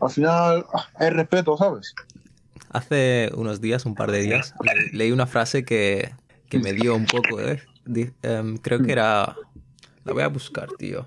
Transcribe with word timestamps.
al 0.00 0.10
final 0.10 0.66
ah, 0.72 0.86
hay 0.96 1.10
respeto, 1.10 1.56
¿sabes? 1.56 1.94
Hace 2.70 3.30
unos 3.36 3.60
días, 3.60 3.86
un 3.86 3.94
par 3.94 4.10
de 4.10 4.20
días, 4.22 4.54
le- 4.62 4.96
leí 4.96 5.12
una 5.12 5.26
frase 5.26 5.64
que, 5.64 6.12
que 6.48 6.58
me 6.58 6.72
dio 6.72 6.96
un 6.96 7.06
poco, 7.06 7.40
¿eh? 7.40 7.62
Di- 7.84 8.12
em, 8.22 8.56
creo 8.56 8.80
que 8.82 8.92
era... 8.92 9.36
La 10.04 10.12
voy 10.12 10.22
a 10.22 10.28
buscar, 10.28 10.68
tío. 10.78 11.06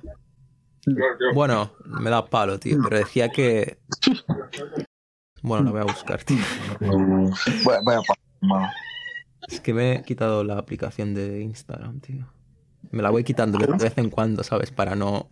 Bueno, 1.34 1.72
me 1.86 2.10
da 2.10 2.26
palo, 2.26 2.58
tío, 2.60 2.78
pero 2.84 2.98
decía 2.98 3.30
que... 3.30 3.78
Bueno, 5.44 5.66
la 5.66 5.72
voy 5.72 5.82
a 5.82 5.84
buscar, 5.84 6.24
tío. 6.24 6.44
Vaya, 7.66 7.82
vaya 7.84 8.02
pa- 8.08 8.16
mano. 8.42 8.70
Es 9.48 9.60
que 9.62 9.74
me 9.74 9.96
he 9.98 10.04
quitado 10.04 10.44
la 10.44 10.58
aplicación 10.58 11.14
de 11.14 11.42
Instagram, 11.42 12.00
tío. 12.00 12.26
Me 12.92 13.02
la 13.04 13.10
voy 13.10 13.24
quitando 13.24 13.58
de 13.58 13.68
vez 13.68 13.98
en 13.98 14.10
cuando, 14.10 14.44
¿sabes? 14.44 14.72
Para 14.72 14.96
no 14.96 15.28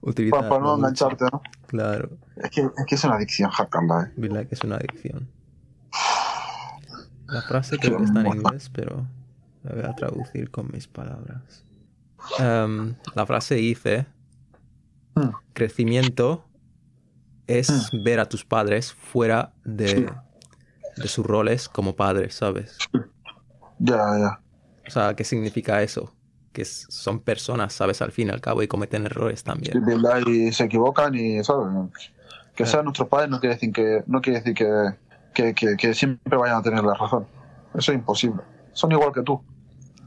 utilizar. 0.00 0.38
Para, 0.40 0.48
para 0.50 0.62
no 0.62 0.76
engancharte, 0.76 1.24
¿no? 1.32 1.42
Claro, 1.68 2.18
Es 2.36 2.50
que, 2.50 2.62
es 2.62 2.86
que 2.86 2.94
es 2.94 3.04
una 3.04 3.16
adicción 3.16 3.50
¿eh? 3.50 4.12
verdad 4.16 4.46
que 4.46 4.54
es 4.54 4.64
una 4.64 4.76
adicción. 4.76 5.28
La 7.26 7.42
frase 7.42 7.76
creo 7.78 7.98
que 7.98 8.04
está 8.04 8.20
en 8.20 8.26
inglés, 8.26 8.70
pero 8.72 9.06
la 9.62 9.74
voy 9.74 9.84
a 9.84 9.94
traducir 9.94 10.50
con 10.50 10.70
mis 10.72 10.88
palabras. 10.88 11.64
Em, 12.38 12.94
la 13.14 13.26
frase 13.26 13.56
dice: 13.56 14.06
Mm. 15.18 15.30
Crecimiento 15.52 16.44
es 17.46 17.90
ver 17.92 18.20
a 18.20 18.28
tus 18.28 18.44
padres 18.44 18.92
fuera 18.92 19.52
de, 19.64 20.10
de 20.96 21.08
sus 21.08 21.26
roles 21.26 21.68
como 21.68 21.96
padres, 21.96 22.34
¿sabes? 22.34 22.78
Ya, 23.78 23.96
ya. 24.18 24.40
O 24.86 24.90
sea, 24.90 25.14
¿qué 25.14 25.24
significa 25.24 25.82
eso? 25.82 26.14
Que 26.58 26.64
son 26.64 27.20
personas, 27.20 27.72
¿sabes? 27.72 28.02
Al 28.02 28.10
fin 28.10 28.26
y 28.26 28.30
al 28.32 28.40
cabo 28.40 28.64
y 28.64 28.66
cometen 28.66 29.06
errores 29.06 29.44
también. 29.44 29.80
y 30.26 30.50
se 30.50 30.64
equivocan 30.64 31.14
y, 31.14 31.44
¿sabes? 31.44 31.68
Que 32.56 32.66
sean 32.66 32.82
nuestros 32.82 33.06
padres 33.06 33.30
no 33.30 33.38
quiere 33.38 33.54
decir 33.54 33.72
que, 33.72 34.02
no 34.08 34.20
quiere 34.20 34.40
decir 34.40 34.54
que, 34.54 34.66
que, 35.34 35.54
que, 35.54 35.76
que 35.76 35.94
siempre 35.94 36.36
vayan 36.36 36.56
a 36.56 36.62
tener 36.62 36.82
la 36.82 36.94
razón. 36.94 37.28
Eso 37.74 37.92
es 37.92 37.98
imposible. 37.98 38.42
Son 38.72 38.90
igual 38.90 39.12
que 39.12 39.22
tú. 39.22 39.40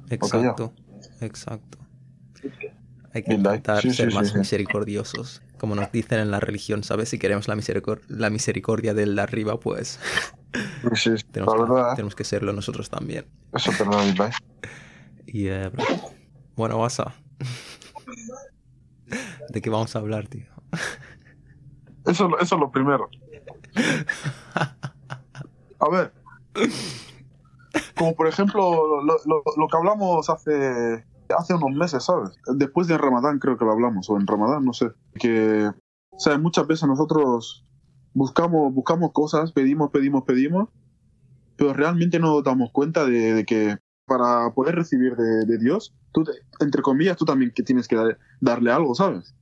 Exacto, 0.09 0.73
exacto. 1.21 1.77
Hay 3.13 3.23
que 3.23 3.33
intentar 3.33 3.81
sí, 3.81 3.93
ser 3.93 4.11
sí, 4.11 4.17
más 4.17 4.27
sí. 4.31 4.37
misericordiosos. 4.37 5.41
Como 5.57 5.75
nos 5.75 5.89
dicen 5.93 6.19
en 6.19 6.31
la 6.31 6.41
religión, 6.41 6.83
¿sabes? 6.83 7.07
Si 7.07 7.17
queremos 7.17 7.47
la, 7.47 7.55
misericor- 7.55 8.01
la 8.09 8.29
misericordia 8.29 8.93
del 8.93 9.15
de 9.15 9.21
arriba, 9.21 9.57
pues 9.57 9.99
tenemos, 11.31 11.55
que, 11.55 11.61
¿eh? 11.61 11.83
tenemos 11.95 12.15
que 12.15 12.25
serlo 12.25 12.51
nosotros 12.51 12.89
también. 12.89 13.25
eso 13.53 13.71
es 13.71 13.79
verdad, 13.79 14.05
verdad. 14.05 14.31
Y 15.27 15.47
eh, 15.47 15.69
bro, 15.69 15.85
bueno, 16.55 16.77
Wasa. 16.77 17.13
¿De 19.49 19.61
qué 19.61 19.69
vamos 19.69 19.95
a 19.95 19.99
hablar, 19.99 20.27
tío? 20.27 20.45
Eso, 22.05 22.29
es 22.39 22.51
lo 22.51 22.71
primero. 22.71 23.09
A 25.79 25.89
ver. 25.89 26.13
Como 27.95 28.15
por 28.15 28.27
ejemplo 28.27 29.01
lo, 29.03 29.67
que 29.67 29.77
hablamos 29.77 30.29
hace, 30.29 31.05
hace 31.37 31.53
unos 31.53 31.71
meses, 31.71 32.03
¿sabes? 32.03 32.31
Después 32.55 32.87
de 32.87 32.97
Ramadán 32.97 33.39
creo 33.39 33.57
que 33.57 33.65
lo 33.65 33.71
hablamos, 33.71 34.09
o 34.09 34.17
en 34.17 34.27
Ramadán, 34.27 34.65
no 34.65 34.73
sé. 34.73 34.91
Que, 35.13 35.71
sea, 36.17 36.37
muchas 36.37 36.67
veces 36.67 36.87
nosotros 36.87 37.65
buscamos, 38.13 38.73
buscamos 38.73 39.11
cosas, 39.13 39.51
pedimos, 39.51 39.91
pedimos, 39.91 40.23
pedimos, 40.23 40.69
pero 41.55 41.73
realmente 41.73 42.19
no 42.19 42.33
nos 42.35 42.43
damos 42.43 42.71
cuenta 42.71 43.05
de 43.05 43.45
que 43.45 43.77
para 44.11 44.51
poder 44.53 44.75
recibir 44.75 45.15
de, 45.15 45.45
de 45.45 45.57
Dios, 45.57 45.93
tú, 46.11 46.23
te- 46.25 46.33
entre 46.59 46.81
comillas, 46.81 47.15
tú 47.15 47.23
también 47.23 47.51
que 47.55 47.63
tienes 47.63 47.87
que 47.87 47.95
dar- 47.95 48.17
darle 48.41 48.69
algo, 48.71 48.93
¿sabes? 48.93 49.33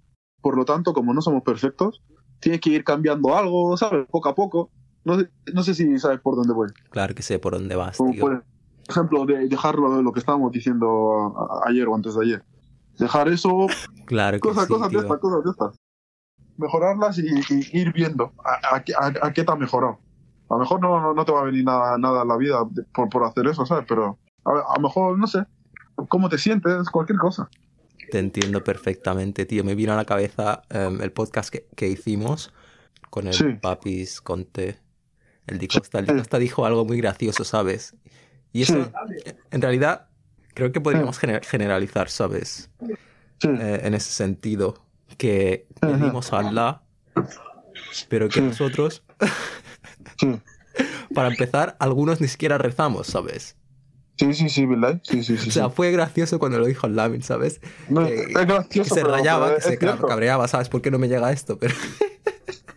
Por 0.41 0.55
lo 0.55 0.63
tanto, 0.63 0.93
como 0.93 1.11
no 1.13 1.21
somos 1.21 1.41
perfectos, 1.41 2.03
tienes 2.39 2.61
que 2.61 2.69
ir 2.69 2.83
cambiando 2.83 3.35
algo, 3.35 3.75
¿sabes? 3.77 4.05
Poco 4.11 4.29
a 4.29 4.35
poco. 4.35 4.69
No 5.05 5.17
sé, 5.19 5.29
no 5.53 5.63
sé 5.63 5.73
si 5.73 5.97
sabes 5.97 6.19
por 6.19 6.35
dónde 6.35 6.53
voy. 6.53 6.69
Claro 6.91 7.15
que 7.15 7.23
sé 7.23 7.39
por 7.39 7.53
dónde 7.53 7.75
vas, 7.75 7.97
Como 7.97 8.11
tío. 8.11 8.21
por 8.21 8.43
ejemplo, 8.87 9.25
de 9.25 9.47
dejarlo 9.47 10.01
lo 10.03 10.11
que 10.11 10.19
estábamos 10.19 10.51
diciendo 10.51 11.33
a- 11.35 11.65
a- 11.65 11.69
ayer 11.69 11.87
o 11.87 11.95
antes 11.95 12.13
de 12.15 12.23
ayer. 12.25 12.43
Dejar 12.99 13.27
eso, 13.29 13.65
Claro 14.05 14.37
que 14.37 14.41
cosas, 14.41 14.67
sí, 14.67 14.73
cosas 14.73 14.91
de 14.91 14.97
estas, 14.99 15.17
cosas 15.19 15.43
de 15.45 15.49
estas. 15.49 15.75
Mejorarlas 16.57 17.17
y, 17.17 17.25
y 17.25 17.79
ir 17.79 17.91
viendo 17.93 18.33
a, 18.43 18.75
a 18.75 18.83
qué- 18.83 18.93
a- 18.93 19.13
a 19.27 19.33
qué 19.33 19.43
te 19.43 19.51
ha 19.51 19.55
mejorado. 19.55 19.97
A 20.49 20.53
lo 20.55 20.59
mejor 20.59 20.79
no, 20.81 20.99
no, 20.99 21.13
no 21.13 21.25
te 21.25 21.31
va 21.31 21.41
a 21.41 21.45
venir 21.45 21.63
nada, 21.63 21.97
nada 21.97 22.21
a 22.21 22.25
la 22.25 22.37
vida 22.37 22.57
de- 22.69 22.83
por, 22.93 23.09
por 23.09 23.23
hacer 23.23 23.47
eso, 23.47 23.65
¿sabes? 23.65 23.85
Pero 23.87 24.17
a, 24.49 24.73
a 24.73 24.75
lo 24.77 24.81
mejor, 24.81 25.17
no 25.17 25.27
sé, 25.27 25.45
cómo 26.07 26.29
te 26.29 26.37
sientes, 26.37 26.89
cualquier 26.89 27.19
cosa. 27.19 27.49
Te 28.11 28.19
entiendo 28.19 28.63
perfectamente, 28.63 29.45
tío. 29.45 29.63
Me 29.63 29.75
vino 29.75 29.93
a 29.93 29.95
la 29.95 30.05
cabeza 30.05 30.63
em, 30.69 31.01
el 31.01 31.11
podcast 31.11 31.49
que, 31.49 31.67
que 31.75 31.87
hicimos 31.87 32.51
con 33.09 33.27
el 33.27 33.33
Sí. 33.33 33.45
Papis 33.61 34.19
Conte. 34.21 34.79
El 35.45 35.57
Di 35.59 35.67
Costa. 35.67 35.99
El 35.99 36.23
dijo 36.39 36.65
algo 36.65 36.85
muy 36.85 36.97
gracioso, 36.97 37.43
¿sabes? 37.43 37.95
Y 38.51 38.63
eso, 38.63 38.83
Sí. 38.83 39.31
en 39.51 39.61
realidad, 39.61 40.07
creo 40.53 40.71
que 40.71 40.81
podríamos 40.81 41.19
gener- 41.21 41.43
generalizar, 41.45 42.09
¿sabes? 42.09 42.69
Sí, 43.39 43.47
Eh, 43.47 43.81
en 43.83 43.93
ese 43.93 44.11
sentido. 44.11 44.83
Que 45.17 45.67
pedimos 45.81 46.33
a 46.33 46.39
Allah, 46.39 46.81
pero 48.09 48.29
que 48.29 48.41
nosotros, 48.41 49.03
para 51.15 51.29
empezar, 51.29 51.75
algunos 51.79 52.21
ni 52.21 52.27
siquiera 52.27 52.57
rezamos, 52.57 53.07
¿sabes? 53.07 53.55
Sí, 54.19 54.33
sí, 54.33 54.49
sí, 54.49 54.65
¿verdad? 54.65 54.99
Sí, 55.03 55.23
sí, 55.23 55.37
sí. 55.37 55.47
O 55.47 55.51
sea, 55.51 55.69
fue 55.69 55.91
gracioso 55.91 56.39
cuando 56.39 56.59
lo 56.59 56.65
dijo 56.65 56.87
Lamin, 56.89 57.21
¿sabes? 57.23 57.61
No, 57.87 58.05
que- 58.05 58.15
es 58.15 58.27
Que 58.27 58.33
gracioso. 58.45 58.93
se 58.95 59.01
pero- 59.01 59.13
rayaba, 59.15 59.51
que 59.51 59.57
es 59.59 59.63
se 59.63 59.77
cierto. 59.77 60.07
cabreaba, 60.07 60.45
¿sabes? 60.49 60.67
¿Por 60.67 60.81
qué 60.81 60.91
no 60.91 60.99
me 60.99 61.07
llega 61.07 61.31
esto? 61.31 61.57
Pero, 61.57 61.73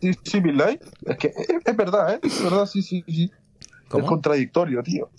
Sí, 0.01 0.13
sí, 0.25 0.41
¿verdad? 0.41 0.79
Es 1.05 1.17
que 1.17 1.29
es, 1.29 1.49
es 1.65 1.77
verdad, 1.77 2.15
¿eh? 2.15 2.21
Es 2.23 2.43
verdad, 2.45 2.67
sí, 2.67 2.83
sí, 2.83 3.05
sí. 3.07 3.25
Es 3.61 3.71
¿Cómo? 3.89 4.07
contradictorio, 4.07 4.83
tío. 4.83 5.11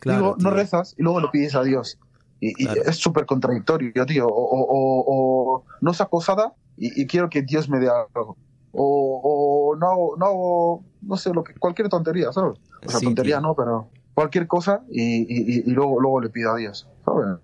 Claro, 0.00 0.18
Digo, 0.20 0.30
no 0.38 0.50
tío. 0.50 0.50
rezas 0.50 0.94
y 0.98 1.02
luego 1.02 1.20
lo 1.20 1.30
pides 1.30 1.54
a 1.54 1.62
Dios. 1.62 1.98
Y, 2.40 2.50
y 2.60 2.66
Claro. 2.66 2.82
es 2.86 2.96
súper 2.96 3.24
contradictorio, 3.26 3.92
tío. 4.06 4.26
O, 4.26 4.30
o- 4.30 4.66
o- 4.68 5.04
o 5.06 5.64
no 5.80 5.94
saco 5.94 6.10
posada 6.10 6.54
y, 6.76 7.00
y 7.02 7.06
quiero 7.06 7.30
que 7.30 7.42
Dios 7.42 7.68
me 7.68 7.78
dé 7.78 7.88
algo. 7.88 8.36
O, 8.72 9.20
o 9.22 9.76
no 9.76 9.86
hago, 9.90 10.16
no 10.16 10.26
hago, 10.26 10.84
no 11.02 11.16
sé, 11.16 11.32
lo 11.32 11.44
que, 11.44 11.54
cualquier 11.54 11.88
tontería, 11.88 12.32
¿sabes? 12.32 12.58
O 12.84 12.90
sea, 12.90 12.98
Sí, 13.00 13.06
tontería 13.06 13.36
tío. 13.38 13.48
no, 13.48 13.54
pero 13.54 13.90
cualquier 14.14 14.46
cosa 14.46 14.82
y, 14.90 15.02
y- 15.02 15.60
y- 15.66 15.70
luego, 15.70 16.00
luego 16.00 16.20
le 16.20 16.30
pido 16.30 16.52
a 16.52 16.56
Dios, 16.56 16.88
¿sabes? 17.04 17.38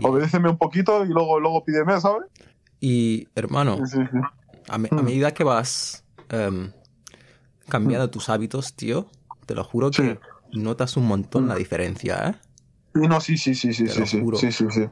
Y- 0.00 0.06
Obedéceme 0.06 0.48
un 0.48 0.56
poquito 0.58 1.04
y 1.04 1.08
luego, 1.08 1.38
luego 1.40 1.64
pídeme, 1.64 2.00
¿sabes? 2.00 2.24
Y, 2.80 3.28
hermano, 3.34 3.76
Sí, 3.86 3.98
sí, 3.98 4.02
sí. 4.10 4.18
a, 4.68 4.78
me- 4.78 4.88
a 4.90 4.94
Mm. 4.94 5.04
medida 5.04 5.32
que 5.32 5.44
vas 5.44 6.04
em, 6.30 6.70
cambiando 7.68 8.10
tus 8.10 8.28
hábitos, 8.28 8.74
tío, 8.74 9.06
te 9.46 9.54
lo 9.54 9.64
juro 9.64 9.90
que 9.90 10.18
notas 10.52 10.96
un 10.96 11.06
montón 11.06 11.44
Mm. 11.46 11.48
la 11.48 11.54
diferencia, 11.56 12.28
¿eh? 12.30 12.34
No, 12.94 13.20
sí, 13.20 13.36
sí, 13.36 13.54
sí, 13.54 13.72
sí, 13.72 13.88
sí, 13.88 14.04
sí, 14.06 14.52
sí, 14.52 14.66
sí. 14.70 14.84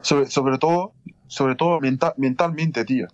Sobre, 0.00 0.26
sobre 0.26 0.58
todo, 0.58 0.92
sobre 1.26 1.54
todo 1.54 1.80
mental, 1.80 2.14
mentalmente, 2.16 2.84
tío. 2.84 3.06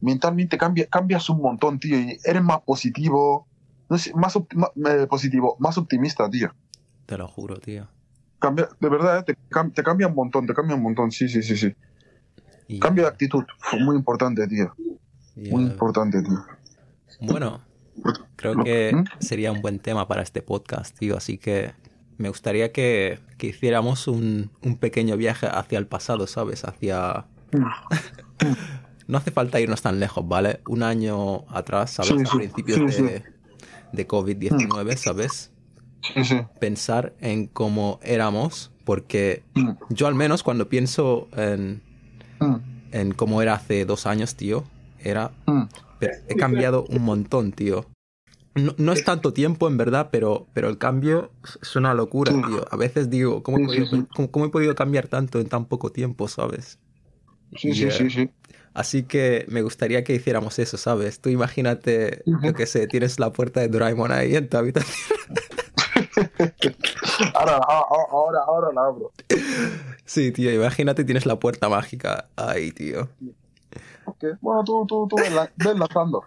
Mentalmente 0.00 0.56
cambia, 0.58 0.86
cambias 0.86 1.28
un 1.28 1.40
montón, 1.42 1.78
tío, 1.80 1.98
y 1.98 2.18
eres 2.24 2.42
más 2.42 2.60
positivo, 2.62 3.47
no 3.88 3.98
sé, 3.98 4.12
más, 4.14 4.36
eh, 4.36 5.06
positivo, 5.08 5.56
más 5.58 5.78
optimista, 5.78 6.28
tío. 6.28 6.52
Te 7.06 7.16
lo 7.16 7.26
juro, 7.26 7.56
tío. 7.58 7.88
Cambia, 8.38 8.68
de 8.78 8.88
verdad, 8.88 9.18
eh, 9.18 9.22
te, 9.22 9.34
te 9.74 9.82
cambia 9.82 10.06
un 10.06 10.14
montón, 10.14 10.46
te 10.46 10.54
cambia 10.54 10.76
un 10.76 10.82
montón, 10.82 11.10
sí, 11.10 11.28
sí, 11.28 11.42
sí, 11.42 11.56
sí. 11.56 11.74
Y, 12.68 12.78
Cambio 12.78 13.04
de 13.04 13.10
actitud, 13.10 13.44
muy 13.80 13.96
importante, 13.96 14.46
tío, 14.46 14.74
y, 15.34 15.50
muy 15.50 15.64
importante, 15.64 16.22
tío. 16.22 16.44
bueno, 17.22 17.62
creo 18.36 18.62
que 18.62 18.92
¿Mm? 18.94 19.04
sería 19.20 19.52
un 19.52 19.62
buen 19.62 19.78
tema 19.78 20.06
para 20.06 20.22
este 20.22 20.42
podcast, 20.42 20.96
tío. 20.98 21.16
Así 21.16 21.38
que 21.38 21.72
me 22.18 22.28
gustaría 22.28 22.70
que, 22.70 23.20
que 23.38 23.46
hiciéramos 23.46 24.06
un, 24.06 24.50
un 24.62 24.76
pequeño 24.76 25.16
viaje 25.16 25.46
hacia 25.50 25.78
el 25.78 25.86
pasado, 25.86 26.26
¿sabes? 26.26 26.64
Hacia... 26.64 27.24
No 29.08 29.16
hace 29.16 29.30
falta 29.30 29.58
irnos 29.58 29.80
tan 29.80 29.98
lejos, 29.98 30.28
¿vale? 30.28 30.60
Un 30.68 30.82
año 30.82 31.46
atrás, 31.48 31.92
¿sabes? 31.92 32.10
Sí, 32.10 32.24
A 32.30 32.36
principios 32.36 32.94
sí, 32.94 33.02
de, 33.02 33.24
de 33.92 34.06
COVID-19, 34.06 34.96
¿sabes? 34.96 35.50
Sí, 36.14 36.24
sí. 36.24 36.40
Pensar 36.60 37.14
en 37.20 37.46
cómo 37.46 38.00
éramos, 38.02 38.70
porque 38.84 39.42
Mm, 39.54 39.70
yo 39.90 40.06
al 40.06 40.14
menos 40.14 40.42
cuando 40.42 40.68
pienso 40.68 41.28
en, 41.36 41.82
mm, 42.40 42.56
en 42.92 43.12
cómo 43.12 43.42
era 43.42 43.54
hace 43.54 43.84
dos 43.84 44.06
años, 44.06 44.34
tío, 44.34 44.64
era... 45.02 45.30
mm. 45.46 45.62
he 46.28 46.36
cambiado 46.36 46.84
un 46.88 47.02
montón, 47.02 47.52
tío. 47.52 47.86
No, 48.54 48.74
no 48.76 48.92
es 48.92 49.04
tanto 49.04 49.32
tiempo, 49.32 49.68
en 49.68 49.76
verdad, 49.76 50.08
pero, 50.10 50.46
pero 50.52 50.68
el 50.68 50.78
cambio 50.78 51.30
es 51.62 51.76
una 51.76 51.94
locura, 51.94 52.32
Sí. 52.32 52.40
tío. 52.42 52.64
A 52.70 52.76
veces 52.76 53.08
digo, 53.08 53.42
¿cómo 53.42 53.58
he, 53.58 53.66
podido, 53.66 53.86
sí, 53.86 53.96
sí. 53.96 54.06
cómo- 54.14 54.30
cómo 54.30 54.44
he 54.46 54.48
podido 54.48 54.74
cambiar 54.74 55.06
tanto 55.06 55.38
en 55.40 55.48
tan 55.48 55.66
poco 55.66 55.90
tiempo, 55.92 56.26
sabes? 56.28 56.78
Sí, 57.56 57.68
Y, 57.68 57.74
sí, 57.74 57.84
eh, 57.84 57.90
sí, 57.92 58.10
sí. 58.10 58.30
Así 58.78 59.02
que 59.02 59.44
me 59.48 59.62
gustaría 59.62 60.04
que 60.04 60.14
hiciéramos 60.14 60.60
eso, 60.60 60.76
¿sabes? 60.76 61.18
Tú 61.18 61.30
imagínate, 61.30 62.22
yo 62.24 62.54
qué 62.54 62.64
sé, 62.64 62.86
tienes 62.86 63.18
la 63.18 63.32
puerta 63.32 63.58
de 63.58 63.66
Doraemon 63.66 64.12
ahí 64.12 64.36
en 64.36 64.48
tu 64.48 64.56
habitación. 64.56 65.18
Ahora, 67.34 67.56
ahora, 67.56 68.38
ahora 68.46 68.68
la 68.72 68.86
abro. 68.86 69.12
Sí, 70.04 70.30
tío, 70.30 70.52
imagínate 70.52 71.02
tienes 71.02 71.26
la 71.26 71.40
puerta 71.40 71.68
mágica 71.68 72.28
ahí, 72.36 72.70
tío. 72.70 73.08
Ok, 74.04 74.24
Bueno, 74.40 74.62
tú, 74.62 74.86
tú, 74.86 75.08
tú 75.08 75.16
lanzando. 75.76 76.22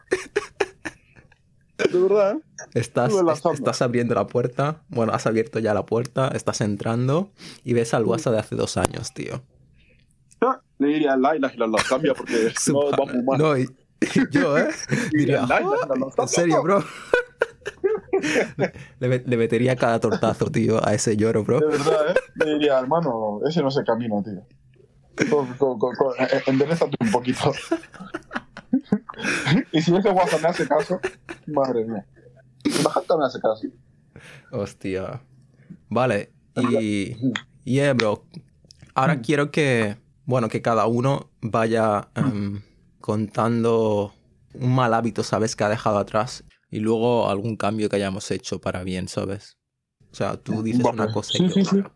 De 1.78 2.00
verdad, 2.00 2.36
¿eh? 2.36 2.40
Estás, 2.74 3.14
estás 3.54 3.82
abriendo 3.82 4.14
la 4.14 4.28
puerta. 4.28 4.82
Bueno, 4.90 5.14
has 5.14 5.26
abierto 5.26 5.60
ya 5.60 5.74
la 5.74 5.86
puerta, 5.86 6.28
estás 6.30 6.60
entrando 6.60 7.30
y 7.64 7.74
ves 7.74 7.94
al 7.94 8.04
WhatsApp 8.04 8.34
de 8.34 8.40
hace 8.40 8.56
dos 8.56 8.76
años, 8.76 9.14
tío. 9.14 9.42
Ah, 10.82 10.86
Le 10.86 10.94
diría 10.94 11.16
la 11.18 11.36
ilaha 11.36 11.54
illallah, 11.54 11.84
cambia 11.88 12.14
porque 12.14 12.52
no 12.74 12.92
va 12.92 13.06
muy 13.14 13.24
mal. 13.24 13.38
No, 13.40 13.58
y, 13.58 13.64
y 13.64 14.08
yo, 14.32 14.58
¿eh? 14.58 14.68
Diría, 15.12 15.42
La 15.42 15.62
ilaha 15.62 15.62
"Joder, 15.64 15.98
illallah, 15.98 16.14
en 16.18 16.28
serio, 16.28 16.64
bro. 16.64 16.84
le, 19.00 19.08
met- 19.10 19.26
le 19.26 19.38
metería 19.38 19.76
cada 19.76 20.00
tortazo, 20.00 20.46
tío, 20.52 20.86
a 20.86 20.94
ese 20.94 21.16
lloro, 21.18 21.44
bro. 21.44 21.60
De 21.60 21.68
verdad, 21.68 22.12
¿eh? 22.12 22.14
Le 22.36 22.54
diría, 22.54 22.80
hermano, 22.80 23.40
ese 23.48 23.62
no 23.62 23.70
es 23.70 23.78
el 23.78 23.86
camino, 23.86 24.24
tío. 24.24 24.46
Co- 25.60 26.16
eh, 26.18 26.42
Enderezate 26.48 26.96
un 27.00 27.12
poquito. 27.12 27.52
y 29.72 29.82
si 29.82 29.96
ese 29.96 30.10
WhatsApp 30.10 30.42
me 30.42 30.48
hace 30.50 30.68
caso, 30.68 31.00
madre 31.48 31.86
mía. 31.86 32.06
Gente 32.64 33.18
me 33.18 33.26
hace 33.26 33.40
caso. 33.40 33.68
Hostia. 34.52 35.22
Vale, 35.90 36.32
y. 36.56 37.16
Yeah, 37.64 37.94
bro. 37.94 38.26
Ahora 38.96 39.22
quiero 39.22 39.52
que. 39.52 39.98
Bueno, 40.32 40.48
que 40.48 40.62
cada 40.62 40.86
uno 40.88 41.30
vaya 41.42 42.08
em, 42.16 42.62
contando 43.02 44.14
un 44.54 44.74
mal 44.74 44.94
hábito, 44.94 45.24
¿sabes? 45.24 45.58
Que 45.58 45.66
ha 45.66 45.68
dejado 45.68 45.98
atrás. 45.98 46.46
Y 46.70 46.80
luego 46.80 47.28
algún 47.28 47.58
cambio 47.58 47.90
que 47.90 47.98
hayamos 47.98 48.32
hecho 48.32 48.62
para 48.62 48.82
bien, 48.86 49.10
¿sabes? 49.10 49.58
O 50.10 50.16
sea, 50.16 50.38
tú 50.38 50.64
dices 50.64 50.84
Vale. 50.86 51.02
una 51.02 51.12
cosa 51.12 51.34
Sí, 51.34 51.44
y 51.44 51.50
sí, 51.50 51.60
yo 51.64 51.66
sí. 51.70 51.78
otra. 51.80 51.92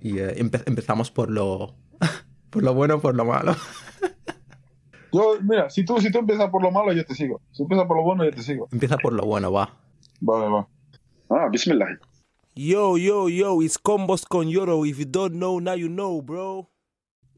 Y 0.00 0.18
eh, 0.20 0.36
empe- 0.40 0.62
empezamos 0.66 1.10
por 1.10 1.32
lo. 1.32 1.74
por 2.50 2.62
lo 2.62 2.74
bueno, 2.74 3.00
por 3.00 3.16
lo 3.16 3.24
malo. 3.24 3.56
Yo, 5.12 5.36
mira, 5.42 5.68
si 5.68 5.84
tú, 5.84 5.98
si 6.00 6.12
tú 6.12 6.18
empiezas 6.18 6.50
por 6.50 6.62
lo 6.62 6.70
malo, 6.70 6.92
yo 6.92 7.04
te 7.04 7.14
sigo. 7.14 7.40
Si 7.52 7.62
empiezas 7.62 7.86
por 7.88 7.96
lo 7.96 8.02
bueno, 8.04 8.24
yo 8.24 8.30
te 8.32 8.42
sigo. 8.42 8.68
Empieza 8.72 8.98
por 8.98 9.12
lo 9.12 9.24
bueno, 9.24 9.50
va. 9.52 9.76
Vale, 10.20 10.48
va. 10.48 10.68
Ah, 11.30 11.48
bismillah. 11.50 11.86
Yo, 12.54 12.96
yo, 12.98 13.28
yo, 13.28 13.62
it's 13.62 13.78
Combos 13.78 14.24
con 14.26 14.48
Yoro. 14.48 14.84
If 14.86 14.98
you 14.98 15.06
don't 15.06 15.34
know, 15.34 15.60
now 15.60 15.74
you 15.76 15.88
know, 15.88 16.20
bro. 16.22 16.68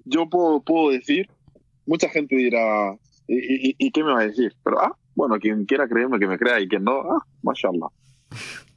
Yo 0.06 0.29
puedo, 0.31 0.61
puedo 0.61 0.91
decir, 0.91 1.29
mucha 1.85 2.08
gente 2.08 2.35
dirá, 2.37 2.97
¿y, 3.29 3.70
y, 3.70 3.76
y 3.79 3.91
qué 3.91 4.03
me 4.03 4.12
va 4.12 4.20
a 4.20 4.26
decir? 4.26 4.55
Pero, 4.62 4.81
ah, 4.81 4.97
bueno, 5.14 5.38
quien 5.38 5.64
quiera 5.67 5.88
creerme, 5.88 6.19
que 6.19 6.26
me 6.29 6.38
crea, 6.38 6.61
y 6.61 6.69
quien 6.69 6.85
no, 6.85 6.93
ah, 7.00 7.25
mashallah. 7.43 7.88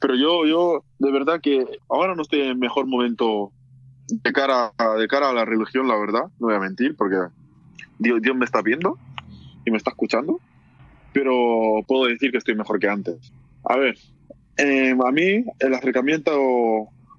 Pero 0.00 0.14
yo, 0.16 0.46
yo, 0.46 0.84
de 0.98 1.12
verdad 1.12 1.40
que 1.40 1.64
ahora 1.88 2.14
no 2.14 2.22
estoy 2.22 2.40
en 2.42 2.58
mejor 2.58 2.86
momento 2.86 3.52
de 4.08 4.32
cara, 4.32 4.72
a- 4.76 4.94
de 4.96 5.06
cara 5.06 5.30
a 5.30 5.32
la 5.32 5.44
religión, 5.44 5.86
la 5.88 5.96
verdad, 5.96 6.24
no 6.40 6.48
voy 6.48 6.54
a 6.54 6.60
mentir, 6.60 6.96
porque 6.96 7.16
Dios, 7.98 8.20
Dios 8.22 8.36
me 8.36 8.44
está 8.44 8.60
viendo 8.62 8.98
y 9.64 9.70
me 9.70 9.76
está 9.76 9.90
escuchando, 9.90 10.40
pero 11.12 11.84
puedo 11.86 12.06
decir 12.06 12.30
que 12.30 12.38
estoy 12.38 12.54
mejor 12.56 12.78
que 12.80 12.88
antes. 12.88 13.32
A 13.64 13.76
ver, 13.76 13.96
eh, 14.56 14.90
a 14.92 15.12
mí 15.12 15.44
el 15.58 15.74
acercamiento 15.74 16.32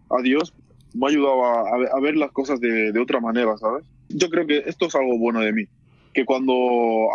a 0.09 0.21
Dios 0.21 0.53
me 0.93 1.05
ha 1.05 1.09
ayudado 1.09 1.45
a, 1.45 1.61
a 1.95 1.99
ver 2.01 2.17
las 2.17 2.31
cosas 2.31 2.59
de, 2.59 2.91
de 2.91 2.99
otra 2.99 3.19
manera, 3.19 3.57
¿sabes? 3.57 3.85
Yo 4.15 4.29
creo 4.29 4.47
que 4.47 4.63
esto 4.65 4.87
es 4.87 4.95
algo 4.95 5.17
bueno 5.17 5.41
de 5.41 5.53
mí, 5.53 5.65
que 6.13 6.25
cuando 6.25 6.53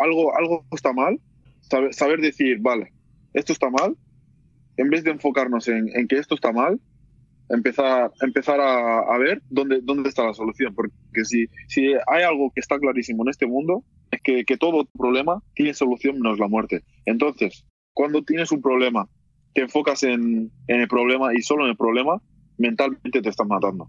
algo, 0.02 0.36
algo 0.36 0.64
está 0.72 0.92
mal, 0.92 1.20
saber, 1.60 1.94
saber 1.94 2.20
decir, 2.20 2.58
vale, 2.60 2.92
esto 3.34 3.52
está 3.52 3.70
mal, 3.70 3.96
en 4.76 4.90
vez 4.90 5.04
de 5.04 5.10
enfocarnos 5.10 5.68
en, 5.68 5.88
en 5.94 6.08
que 6.08 6.18
esto 6.18 6.34
está 6.34 6.52
mal, 6.52 6.80
empezar, 7.48 8.12
empezar 8.20 8.60
a, 8.60 9.00
a 9.00 9.18
ver 9.18 9.42
dónde, 9.48 9.80
dónde 9.82 10.08
está 10.08 10.24
la 10.24 10.34
solución. 10.34 10.74
Porque 10.74 11.24
si, 11.24 11.46
si 11.68 11.94
hay 12.06 12.22
algo 12.22 12.50
que 12.54 12.60
está 12.60 12.78
clarísimo 12.78 13.24
en 13.24 13.30
este 13.30 13.46
mundo, 13.46 13.84
es 14.10 14.20
que, 14.22 14.44
que 14.44 14.56
todo 14.56 14.86
problema 14.86 15.42
tiene 15.54 15.74
solución 15.74 16.20
menos 16.20 16.38
la 16.38 16.48
muerte. 16.48 16.82
Entonces, 17.04 17.64
cuando 17.92 18.22
tienes 18.22 18.52
un 18.52 18.62
problema, 18.62 19.08
te 19.54 19.62
enfocas 19.62 20.02
en, 20.02 20.50
en 20.66 20.80
el 20.80 20.88
problema 20.88 21.34
y 21.34 21.42
solo 21.42 21.64
en 21.64 21.70
el 21.70 21.76
problema, 21.76 22.20
mentalmente 22.58 23.22
te 23.22 23.28
estás 23.28 23.46
matando. 23.46 23.88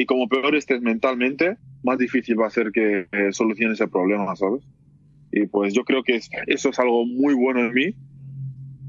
Y 0.00 0.06
como 0.06 0.28
peor 0.28 0.54
estés 0.54 0.80
mentalmente, 0.80 1.58
más 1.82 1.98
difícil 1.98 2.40
va 2.40 2.46
a 2.46 2.50
ser 2.50 2.70
que 2.72 3.06
eh, 3.12 3.32
soluciones 3.32 3.80
el 3.82 3.90
problema, 3.90 4.34
¿sabes? 4.34 4.62
Y 5.30 5.46
pues 5.46 5.74
yo 5.74 5.84
creo 5.84 6.02
que 6.02 6.14
es- 6.16 6.30
eso 6.46 6.70
es 6.70 6.78
algo 6.78 7.04
muy 7.04 7.34
bueno 7.34 7.60
en 7.60 7.74
mí, 7.74 7.94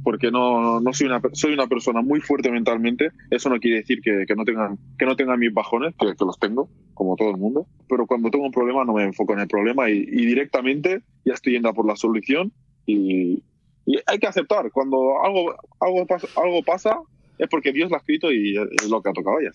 porque 0.04 0.32
no, 0.32 0.80
no 0.80 0.94
soy 0.94 1.08
una 1.08 1.22
soy 1.34 1.54
una 1.54 1.68
persona 1.68 2.02
muy 2.02 2.22
fuerte 2.22 2.50
mentalmente. 2.50 3.10
Eso 3.30 3.50
no 3.50 3.60
quiere 3.60 3.78
decir 3.80 4.00
que, 4.02 4.24
que 4.26 4.36
no 4.36 4.46
tengan 4.46 4.78
que 4.98 5.06
no 5.06 5.18
tenga 5.18 5.36
mis 5.36 5.54
bajones, 5.54 5.94
que, 6.00 6.08
que 6.16 6.26
los 6.26 6.40
tengo, 6.40 6.70
como 6.94 7.18
todo 7.18 7.32
el 7.32 7.38
mundo. 7.38 7.68
Pero 7.90 8.08
cuando 8.08 8.32
tengo 8.32 8.46
un 8.46 8.52
problema 8.52 8.86
no 8.86 8.94
me 8.94 9.04
enfoco 9.04 9.34
en 9.34 9.40
el 9.42 9.48
problema 9.50 9.90
y, 9.90 9.98
y 9.98 10.26
directamente 10.26 11.02
ya 11.26 11.34
estoy 11.34 11.54
yendo 11.54 11.74
por 11.74 11.86
la 11.86 11.98
solución 11.98 12.54
y, 12.86 13.44
y 13.86 14.00
hay 14.08 14.18
que 14.18 14.28
aceptar 14.28 14.72
cuando 14.72 15.22
algo 15.26 15.56
algo 15.82 16.08
pasa, 16.08 16.28
algo 16.42 16.64
pasa 16.64 16.98
es 17.38 17.50
porque 17.50 17.74
Dios 17.74 17.90
lo 17.90 17.98
ha 17.98 18.00
escrito 18.00 18.32
y 18.32 18.56
es 18.58 18.90
lo 18.90 19.02
que 19.02 19.10
ha 19.10 19.14
tocado 19.14 19.42
ya. 19.42 19.52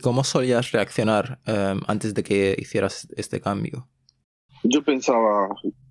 ¿Cómo 0.00 0.24
solías 0.24 0.72
reaccionar 0.72 1.40
em, 1.46 1.80
antes 1.86 2.14
de 2.14 2.22
que 2.22 2.56
hicieras 2.58 3.08
este 3.16 3.40
cambio? 3.40 3.88
yo 4.62 4.82
pensaba, 4.82 5.48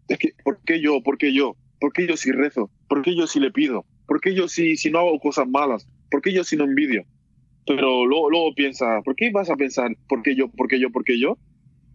es 0.07 0.17
que, 0.17 0.33
¿por 0.43 0.59
qué 0.63 0.81
yo? 0.81 1.01
¿Por 1.01 1.17
qué 1.17 1.33
yo? 1.33 1.55
¿Por 1.79 1.93
qué 1.93 2.07
yo 2.07 2.17
si 2.17 2.31
rezo? 2.31 2.69
¿Por 2.87 3.01
qué 3.01 3.15
yo 3.15 3.27
si 3.27 3.39
le 3.39 3.51
pido? 3.51 3.85
¿Por 4.05 4.19
qué 4.21 4.33
yo 4.33 4.47
si, 4.47 4.75
si 4.75 4.91
no 4.91 4.99
hago 4.99 5.19
cosas 5.19 5.47
malas? 5.47 5.87
¿Por 6.11 6.21
qué 6.21 6.33
yo 6.33 6.43
si 6.43 6.55
no 6.55 6.65
envidio? 6.65 7.05
Pero 7.65 8.05
luego, 8.05 8.29
luego 8.29 8.53
piensa, 8.55 9.01
¿por 9.03 9.15
qué 9.15 9.31
vas 9.31 9.49
a 9.49 9.55
pensar, 9.55 9.95
¿por 10.07 10.23
qué 10.23 10.35
yo? 10.35 10.49
¿Por 10.49 10.67
qué 10.67 10.79
yo? 10.79 10.91
¿Por 10.91 11.03
qué 11.03 11.19
yo? 11.19 11.37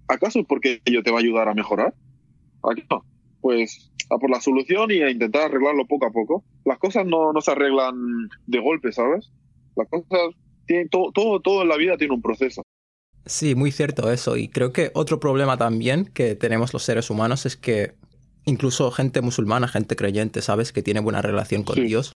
¿Acaso 0.08 0.40
es 0.40 0.46
porque 0.46 0.80
yo 0.84 1.02
te 1.02 1.10
va 1.10 1.18
a 1.18 1.20
ayudar 1.20 1.48
a 1.48 1.54
mejorar? 1.54 1.94
¿A 2.62 2.74
qué 2.74 2.84
no? 2.90 3.04
Pues 3.40 3.90
a 4.10 4.18
por 4.18 4.30
la 4.30 4.40
solución 4.40 4.90
y 4.90 5.00
a 5.00 5.10
intentar 5.10 5.42
arreglarlo 5.42 5.86
poco 5.86 6.06
a 6.06 6.12
poco. 6.12 6.44
Las 6.64 6.78
cosas 6.78 7.06
no, 7.06 7.32
no 7.32 7.40
se 7.40 7.50
arreglan 7.50 7.94
de 8.46 8.58
golpe, 8.60 8.92
¿sabes? 8.92 9.30
Las 9.76 9.88
cosas, 9.88 10.34
todo, 10.90 11.10
todo, 11.12 11.40
todo 11.40 11.62
en 11.62 11.68
la 11.68 11.76
vida 11.76 11.96
tiene 11.96 12.14
un 12.14 12.22
proceso. 12.22 12.62
Sí, 13.26 13.54
muy 13.54 13.72
cierto 13.72 14.10
eso. 14.10 14.36
Y 14.36 14.48
creo 14.48 14.72
que 14.72 14.90
otro 14.94 15.18
problema 15.20 15.56
también 15.56 16.04
que 16.06 16.34
tenemos 16.34 16.72
los 16.72 16.82
seres 16.82 17.08
humanos 17.10 17.46
es 17.46 17.56
que 17.56 17.94
incluso 18.44 18.90
gente 18.90 19.22
musulmana, 19.22 19.66
gente 19.68 19.96
creyente, 19.96 20.42
¿sabes? 20.42 20.72
Que 20.72 20.82
tiene 20.82 21.00
buena 21.00 21.22
relación 21.22 21.62
con 21.62 21.76
Sí. 21.76 21.82
Dios. 21.84 22.12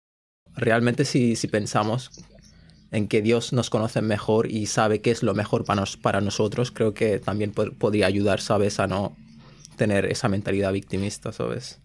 Realmente 0.55 1.05
si, 1.05 1.35
si 1.35 1.47
pensamos 1.47 2.11
en 2.91 3.07
que 3.07 3.21
Dios 3.21 3.53
nos 3.53 3.69
conoce 3.69 4.01
mejor 4.01 4.51
y 4.51 4.65
sabe 4.65 5.01
qué 5.01 5.11
es 5.11 5.23
lo 5.23 5.33
mejor 5.33 5.63
para, 5.65 5.81
nos- 5.81 5.97
para 5.97 6.19
nosotros, 6.21 6.71
creo 6.71 6.94
que 6.94 7.19
también 7.19 7.51
po- 7.51 7.71
podría 7.77 8.07
ayudar, 8.07 8.41
¿sabes? 8.41 8.79
A 8.79 8.88
no 8.88 9.15
tener 9.77 10.05
esa 10.05 10.27
mentalidad 10.29 10.73
victimista, 10.73 11.31
¿sabes? 11.31 11.79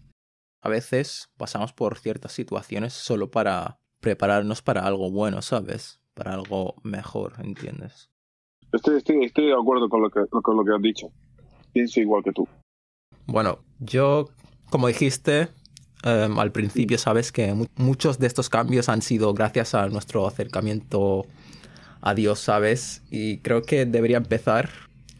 A 0.61 0.69
veces 0.69 1.29
pasamos 1.37 1.71
por 1.73 1.97
ciertas 1.97 2.31
situaciones 2.31 2.93
solo 2.93 3.29
para 3.31 3.77
prepararnos 3.99 4.61
para 4.61 4.85
algo 4.85 5.11
bueno, 5.11 5.41
¿sabes? 5.41 5.99
Para 6.13 6.33
algo 6.33 6.75
mejor, 6.83 7.33
¿entiendes? 7.39 8.09
Estoy, 8.71 8.97
estoy, 8.97 9.25
estoy 9.25 9.47
de 9.47 9.53
acuerdo 9.53 9.89
con 9.89 10.01
lo, 10.01 10.09
que, 10.09 10.21
con 10.29 10.57
lo 10.57 10.63
que 10.63 10.71
has 10.75 10.81
dicho. 10.81 11.11
Pienso 11.73 11.99
igual 11.99 12.23
que 12.23 12.31
tú. 12.31 12.47
Bueno, 13.25 13.59
yo, 13.79 14.29
como 14.69 14.87
dijiste 14.87 15.49
em, 16.03 16.37
al 16.39 16.51
principio, 16.51 16.97
sabes 16.97 17.31
que 17.31 17.53
mu- 17.53 17.65
muchos 17.77 18.19
de 18.19 18.27
estos 18.27 18.49
cambios 18.49 18.89
han 18.89 19.01
sido 19.01 19.33
gracias 19.33 19.73
a 19.73 19.87
nuestro 19.89 20.27
acercamiento 20.27 21.25
a 22.01 22.13
Dios, 22.13 22.39
¿sabes? 22.39 23.01
Y 23.09 23.37
creo 23.39 23.61
que 23.63 23.85
debería 23.85 24.17
empezar 24.17 24.69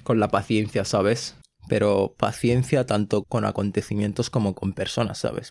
con 0.04 0.20
la 0.20 0.28
paciencia, 0.28 0.86
¿sabes? 0.86 1.36
Pero 1.70 2.14
paciencia 2.18 2.86
tanto 2.86 3.24
con 3.24 3.46
acontecimientos 3.46 4.30
como 4.30 4.54
con 4.54 4.74
personas, 4.74 5.18
¿sabes? 5.20 5.50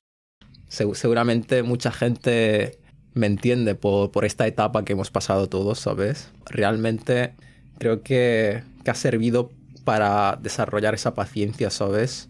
Se- 0.68 0.94
seguramente 0.94 1.62
mucha 1.62 1.90
gente 1.90 2.78
me 3.14 3.26
entiende 3.26 3.74
por, 3.74 4.10
por 4.10 4.24
esta 4.24 4.46
etapa 4.46 4.84
que 4.84 4.92
hemos 4.92 5.10
pasado 5.10 5.48
todos, 5.48 5.78
¿sabes? 5.78 6.30
Realmente 6.46 7.34
creo 7.78 8.02
que, 8.02 8.62
que 8.84 8.90
ha 8.90 8.94
servido 8.94 9.50
para 9.84 10.38
desarrollar 10.40 10.94
esa 10.94 11.14
paciencia, 11.14 11.70
¿sabes? 11.70 12.28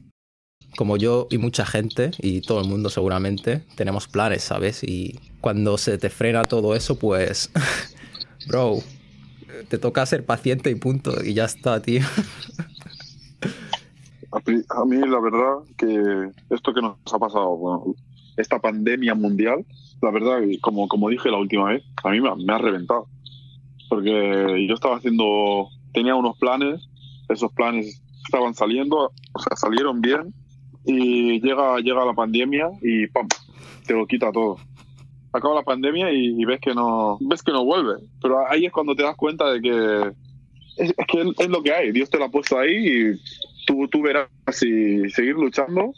Como 0.76 0.96
yo 0.96 1.28
y 1.30 1.38
mucha 1.38 1.66
gente, 1.66 2.12
y 2.18 2.40
todo 2.40 2.60
el 2.60 2.68
mundo 2.68 2.88
seguramente, 2.88 3.62
tenemos 3.76 4.08
planes, 4.08 4.42
¿sabes? 4.42 4.82
Y 4.82 5.20
cuando 5.40 5.76
se 5.78 5.98
te 5.98 6.08
frena 6.08 6.44
todo 6.44 6.74
eso, 6.74 6.98
pues, 6.98 7.50
bro, 8.48 8.78
te 9.68 9.78
toca 9.78 10.06
ser 10.06 10.24
paciente 10.24 10.70
y 10.70 10.74
punto, 10.74 11.22
y 11.22 11.34
ya 11.34 11.44
está, 11.44 11.80
tío. 11.80 12.02
A, 14.30 14.84
mí 14.86 14.96
la 14.96 15.20
verdad 15.20 15.58
que 15.76 16.30
esto 16.48 16.72
que 16.72 16.80
nos 16.80 16.96
ha 17.12 17.18
pasado, 17.18 17.94
esta 18.38 18.58
pandemia 18.58 19.14
mundial, 19.14 19.66
la 20.02 20.10
verdad, 20.10 20.40
como, 20.60 20.88
como 20.88 21.08
dije 21.08 21.30
la 21.30 21.38
última 21.38 21.70
vez, 21.70 21.84
a 22.02 22.10
mí 22.10 22.20
me, 22.20 22.52
ha- 22.52 22.58
reventado. 22.58 23.06
Porque 23.88 24.66
yo 24.68 24.74
estaba 24.74 24.96
haciendo, 24.96 25.68
tenía 25.92 26.16
unos 26.16 26.36
planes, 26.38 26.88
esos 27.28 27.52
planes 27.52 28.02
estaban 28.24 28.54
saliendo, 28.54 29.12
o 29.32 29.38
sea, 29.38 29.56
salieron 29.56 30.00
bien, 30.00 30.34
y 30.84 31.40
llega, 31.40 31.78
llega 31.78 32.04
la 32.04 32.14
pandemia 32.14 32.68
y 32.82 33.06
¡pam! 33.06 33.28
te 33.86 33.94
lo 33.94 34.06
quita 34.06 34.32
todo. 34.32 34.56
Acaba 35.32 35.54
la 35.54 35.62
pandemia 35.62 36.12
y, 36.12 36.44
ves 36.44 36.60
que 36.60 36.74
no 36.74 37.16
ves 37.20 37.42
que 37.42 37.52
no 37.52 37.64
vuelve. 37.64 37.94
Pero 38.20 38.46
ahí 38.50 38.66
es 38.66 38.72
cuando 38.72 38.94
te 38.94 39.02
das 39.02 39.16
cuenta 39.16 39.50
de 39.50 39.62
que 39.62 40.12
es, 40.76 40.92
que 41.08 41.32
es 41.38 41.48
lo 41.48 41.62
que 41.62 41.72
hay. 41.72 41.92
Dios 41.92 42.10
te 42.10 42.18
lo 42.18 42.24
ha 42.24 42.30
puesto 42.30 42.58
ahí 42.58 42.74
y 42.74 43.20
tú, 43.66 43.88
tú 43.88 44.02
verás 44.02 44.28
si 44.50 45.08
seguir 45.10 45.36
luchando 45.36 45.94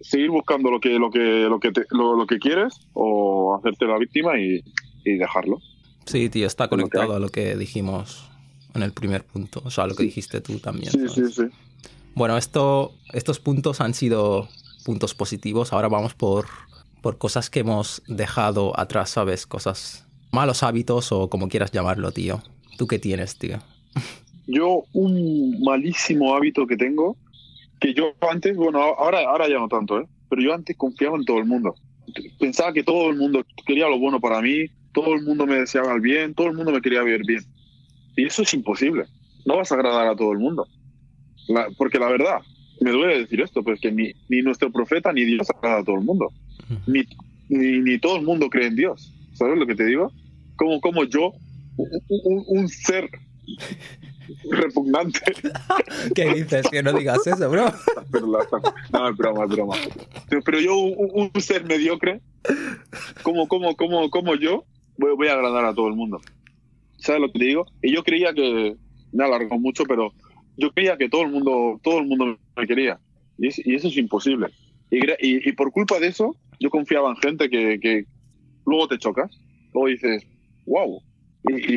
seguir 0.00 0.30
buscando 0.30 0.70
lo 0.70 0.80
que 0.80 0.98
lo 0.98 1.10
que 1.10 1.46
lo 1.48 1.58
que 1.60 1.72
te- 1.72 1.86
lo, 1.90 2.16
lo 2.16 2.26
que 2.26 2.38
quieres 2.38 2.74
o 2.92 3.56
hacerte 3.56 3.86
la 3.86 3.98
víctima 3.98 4.38
y, 4.38 4.62
y 5.04 5.16
dejarlo. 5.16 5.58
Sí, 6.06 6.28
tío, 6.28 6.46
está 6.46 6.68
conectado 6.68 7.14
a 7.14 7.18
lo 7.20 7.28
que 7.30 7.56
dijimos 7.56 8.28
en 8.74 8.82
el 8.82 8.92
primer 8.92 9.24
punto. 9.24 9.62
O 9.64 9.70
sea, 9.70 9.86
lo 9.86 9.94
que 9.94 10.02
dijiste 10.04 10.40
tú 10.40 10.58
también. 10.58 10.92
Sí, 10.92 10.98
¿sabes? 11.08 11.34
sí, 11.34 11.42
sí. 11.48 11.88
Bueno, 12.14 12.36
esto, 12.36 12.92
estos 13.12 13.40
puntos 13.40 13.80
han 13.80 13.94
sido 13.94 14.48
puntos 14.84 15.14
positivos. 15.14 15.72
Ahora 15.72 15.88
vamos 15.88 16.14
por, 16.14 16.46
por 17.00 17.16
cosas 17.18 17.48
que 17.50 17.60
hemos 17.60 18.02
dejado 18.06 18.78
atrás, 18.78 19.10
¿sabes? 19.10 19.46
Cosas, 19.46 20.06
malos 20.30 20.62
hábitos 20.62 21.10
o 21.10 21.30
como 21.30 21.48
quieras 21.48 21.72
llamarlo, 21.72 22.12
tío. 22.12 22.42
¿Tú 22.76 22.86
qué 22.86 22.98
tienes, 22.98 23.38
tío? 23.38 23.58
Yo 24.46 24.82
un 24.92 25.58
malísimo 25.64 26.36
hábito 26.36 26.66
que 26.66 26.76
tengo, 26.76 27.16
que 27.84 27.92
yo 27.94 28.14
antes, 28.30 28.56
bueno, 28.56 28.80
ahora, 28.80 29.20
ahora 29.28 29.46
ya 29.46 29.58
no 29.58 29.68
tanto, 29.68 30.00
¿eh? 30.00 30.06
pero 30.30 30.40
yo 30.40 30.54
antes 30.54 30.74
confiaba 30.76 31.16
en 31.18 31.24
todo 31.26 31.36
el 31.38 31.44
mundo. 31.44 31.74
Pensaba 32.38 32.72
que 32.72 32.82
todo 32.82 33.10
el 33.10 33.16
mundo 33.16 33.44
quería 33.66 33.88
lo 33.88 33.98
bueno 33.98 34.20
para 34.20 34.40
mí, 34.40 34.66
todo 34.94 35.14
el 35.14 35.22
mundo 35.22 35.46
me 35.46 35.56
deseaba 35.56 35.92
el 35.94 36.00
bien, 36.00 36.32
todo 36.34 36.46
el 36.46 36.54
mundo 36.54 36.72
me 36.72 36.80
quería 36.80 37.02
ver 37.02 37.20
bien. 37.26 37.42
Y 38.16 38.24
eso 38.24 38.40
es 38.42 38.54
imposible. 38.54 39.04
No 39.44 39.56
vas 39.58 39.70
a 39.70 39.74
agradar 39.74 40.06
a 40.06 40.16
todo 40.16 40.32
el 40.32 40.38
mundo. 40.38 40.66
La- 41.48 41.68
porque 41.76 41.98
la 41.98 42.08
verdad, 42.08 42.38
me 42.80 42.90
duele 42.90 43.18
decir 43.18 43.40
esto, 43.42 43.62
pero 43.62 43.74
es 43.74 43.80
que 43.82 43.92
ni, 43.92 44.12
ni 44.30 44.40
nuestro 44.40 44.70
profeta 44.72 45.12
ni 45.12 45.24
Dios 45.24 45.46
agrada 45.50 45.80
a 45.80 45.84
todo 45.84 45.96
el 45.96 46.04
mundo. 46.04 46.30
Ni, 46.86 47.02
ni, 47.50 47.80
ni 47.80 47.98
todo 47.98 48.16
el 48.16 48.22
mundo 48.22 48.48
cree 48.48 48.68
en 48.68 48.76
Dios. 48.76 49.12
¿Sabes 49.34 49.58
lo 49.58 49.66
que 49.66 49.74
te 49.74 49.84
digo? 49.84 50.10
Como, 50.56 50.80
como 50.80 51.04
yo, 51.04 51.32
un, 51.76 51.88
un- 52.24 52.44
un 52.46 52.68
ser 52.68 53.10
repugnante. 54.50 55.20
¿Qué 56.14 56.34
dices? 56.34 56.66
Que 56.70 56.82
no 56.82 56.92
digas 56.92 57.26
eso, 57.26 57.50
bro. 57.50 57.66
Pero 58.10 58.26
la- 58.26 58.46
no, 58.92 59.08
es 59.08 59.16
broma, 59.16 59.44
es 59.44 59.50
broma. 59.50 59.76
Pero, 60.44 60.60
yo, 60.60 60.76
un, 60.76 61.30
un 61.34 61.40
ser 61.40 61.64
mediocre, 61.64 62.20
como, 63.22 63.48
como, 63.48 63.76
como, 63.76 64.10
como 64.10 64.34
yo, 64.34 64.64
voy, 64.98 65.14
voy 65.16 65.28
a 65.28 65.34
agradar 65.34 65.64
a 65.64 65.74
todo 65.74 65.88
el 65.88 65.94
mundo. 65.94 66.20
¿Sabes 66.98 67.20
lo 67.20 67.32
que 67.32 67.38
te 67.38 67.44
digo? 67.46 67.66
Y 67.82 67.92
yo 67.94 68.02
creía 68.02 68.32
que, 68.32 68.76
me 69.12 69.24
alargó 69.24 69.58
mucho, 69.58 69.84
pero 69.84 70.12
yo 70.56 70.70
creía 70.72 70.96
que 70.96 71.08
todo 71.08 71.22
el 71.22 71.30
mundo, 71.30 71.78
todo 71.82 71.98
el 71.98 72.06
mundo 72.06 72.38
me 72.56 72.66
quería. 72.66 72.98
Y, 73.38 73.48
es- 73.48 73.64
y 73.66 73.74
eso 73.74 73.88
es 73.88 73.96
imposible. 73.96 74.48
Y, 74.90 74.98
y, 74.98 75.48
y 75.48 75.52
por 75.52 75.70
culpa 75.72 75.98
de 75.98 76.08
eso, 76.08 76.36
yo 76.60 76.70
confiaba 76.70 77.10
en 77.10 77.16
gente 77.16 77.48
que, 77.50 77.78
que 77.80 78.04
luego 78.66 78.88
te 78.88 78.98
chocas. 78.98 79.30
Luego 79.72 79.88
dices, 79.88 80.24
wow. 80.66 81.02
Y, 81.46 81.74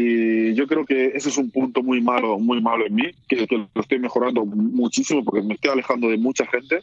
y 0.52 0.54
yo 0.56 0.66
creo 0.68 0.86
que 0.86 1.08
ese 1.08 1.30
es 1.30 1.38
un 1.38 1.52
punto 1.52 1.84
muy 1.84 2.00
malo, 2.02 2.40
muy 2.40 2.62
malo 2.62 2.86
en 2.86 2.96
mí, 2.96 3.04
que, 3.28 3.48
que 3.48 3.58
lo 3.58 3.70
estoy 3.82 4.00
mejorando 4.00 4.46
muchísimo 4.46 5.24
porque 5.26 5.42
me 5.46 5.56
estoy 5.56 5.72
alejando 5.72 6.08
de 6.10 6.18
mucha 6.18 6.46
gente, 6.48 6.80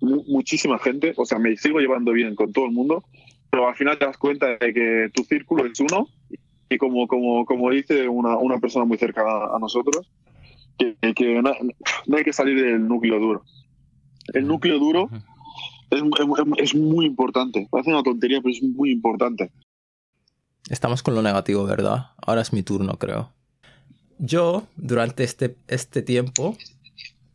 mu- 0.00 0.24
muchísima 0.26 0.78
gente. 0.78 1.12
O 1.16 1.26
sea, 1.26 1.38
me 1.38 1.56
sigo 1.56 1.80
llevando 1.80 2.12
bien 2.12 2.34
con 2.34 2.52
todo 2.52 2.64
el 2.66 2.72
mundo, 2.72 3.04
pero 3.50 3.68
al 3.68 3.74
final 3.74 3.98
te 3.98 4.06
das 4.06 4.16
cuenta 4.16 4.56
de 4.56 4.72
que 4.72 5.08
tu 5.12 5.22
círculo 5.24 5.66
es 5.66 5.78
uno 5.80 6.08
y 6.70 6.78
como, 6.78 7.06
como, 7.06 7.44
como 7.44 7.70
dice 7.70 8.08
una, 8.08 8.38
una 8.38 8.58
persona 8.58 8.84
muy 8.86 8.96
cercana 8.96 9.30
a 9.54 9.58
nosotros, 9.60 10.10
que, 10.78 10.96
que 11.14 11.40
no, 11.42 11.52
no 12.06 12.16
hay 12.16 12.24
que 12.24 12.32
salir 12.32 12.60
del 12.60 12.88
núcleo 12.88 13.20
duro. 13.20 13.44
El 14.32 14.46
núcleo 14.48 14.78
duro 14.78 15.10
es, 15.90 16.02
es- 16.02 16.64
es 16.72 16.74
muy 16.74 17.04
importante. 17.04 17.68
Parece 17.70 17.90
una 17.90 18.02
tontería, 18.02 18.40
pero 18.40 18.54
es 18.54 18.62
muy 18.62 18.90
importante. 18.90 19.50
Estamos 20.70 21.02
con 21.02 21.14
lo 21.14 21.22
negativo, 21.22 21.64
¿verdad? 21.64 22.08
Ahora 22.16 22.40
es 22.40 22.52
mi 22.52 22.62
turno, 22.62 22.98
creo. 22.98 23.32
Yo, 24.18 24.66
durante 24.76 25.24
este, 25.24 25.56
este 25.68 26.02
tiempo, 26.02 26.56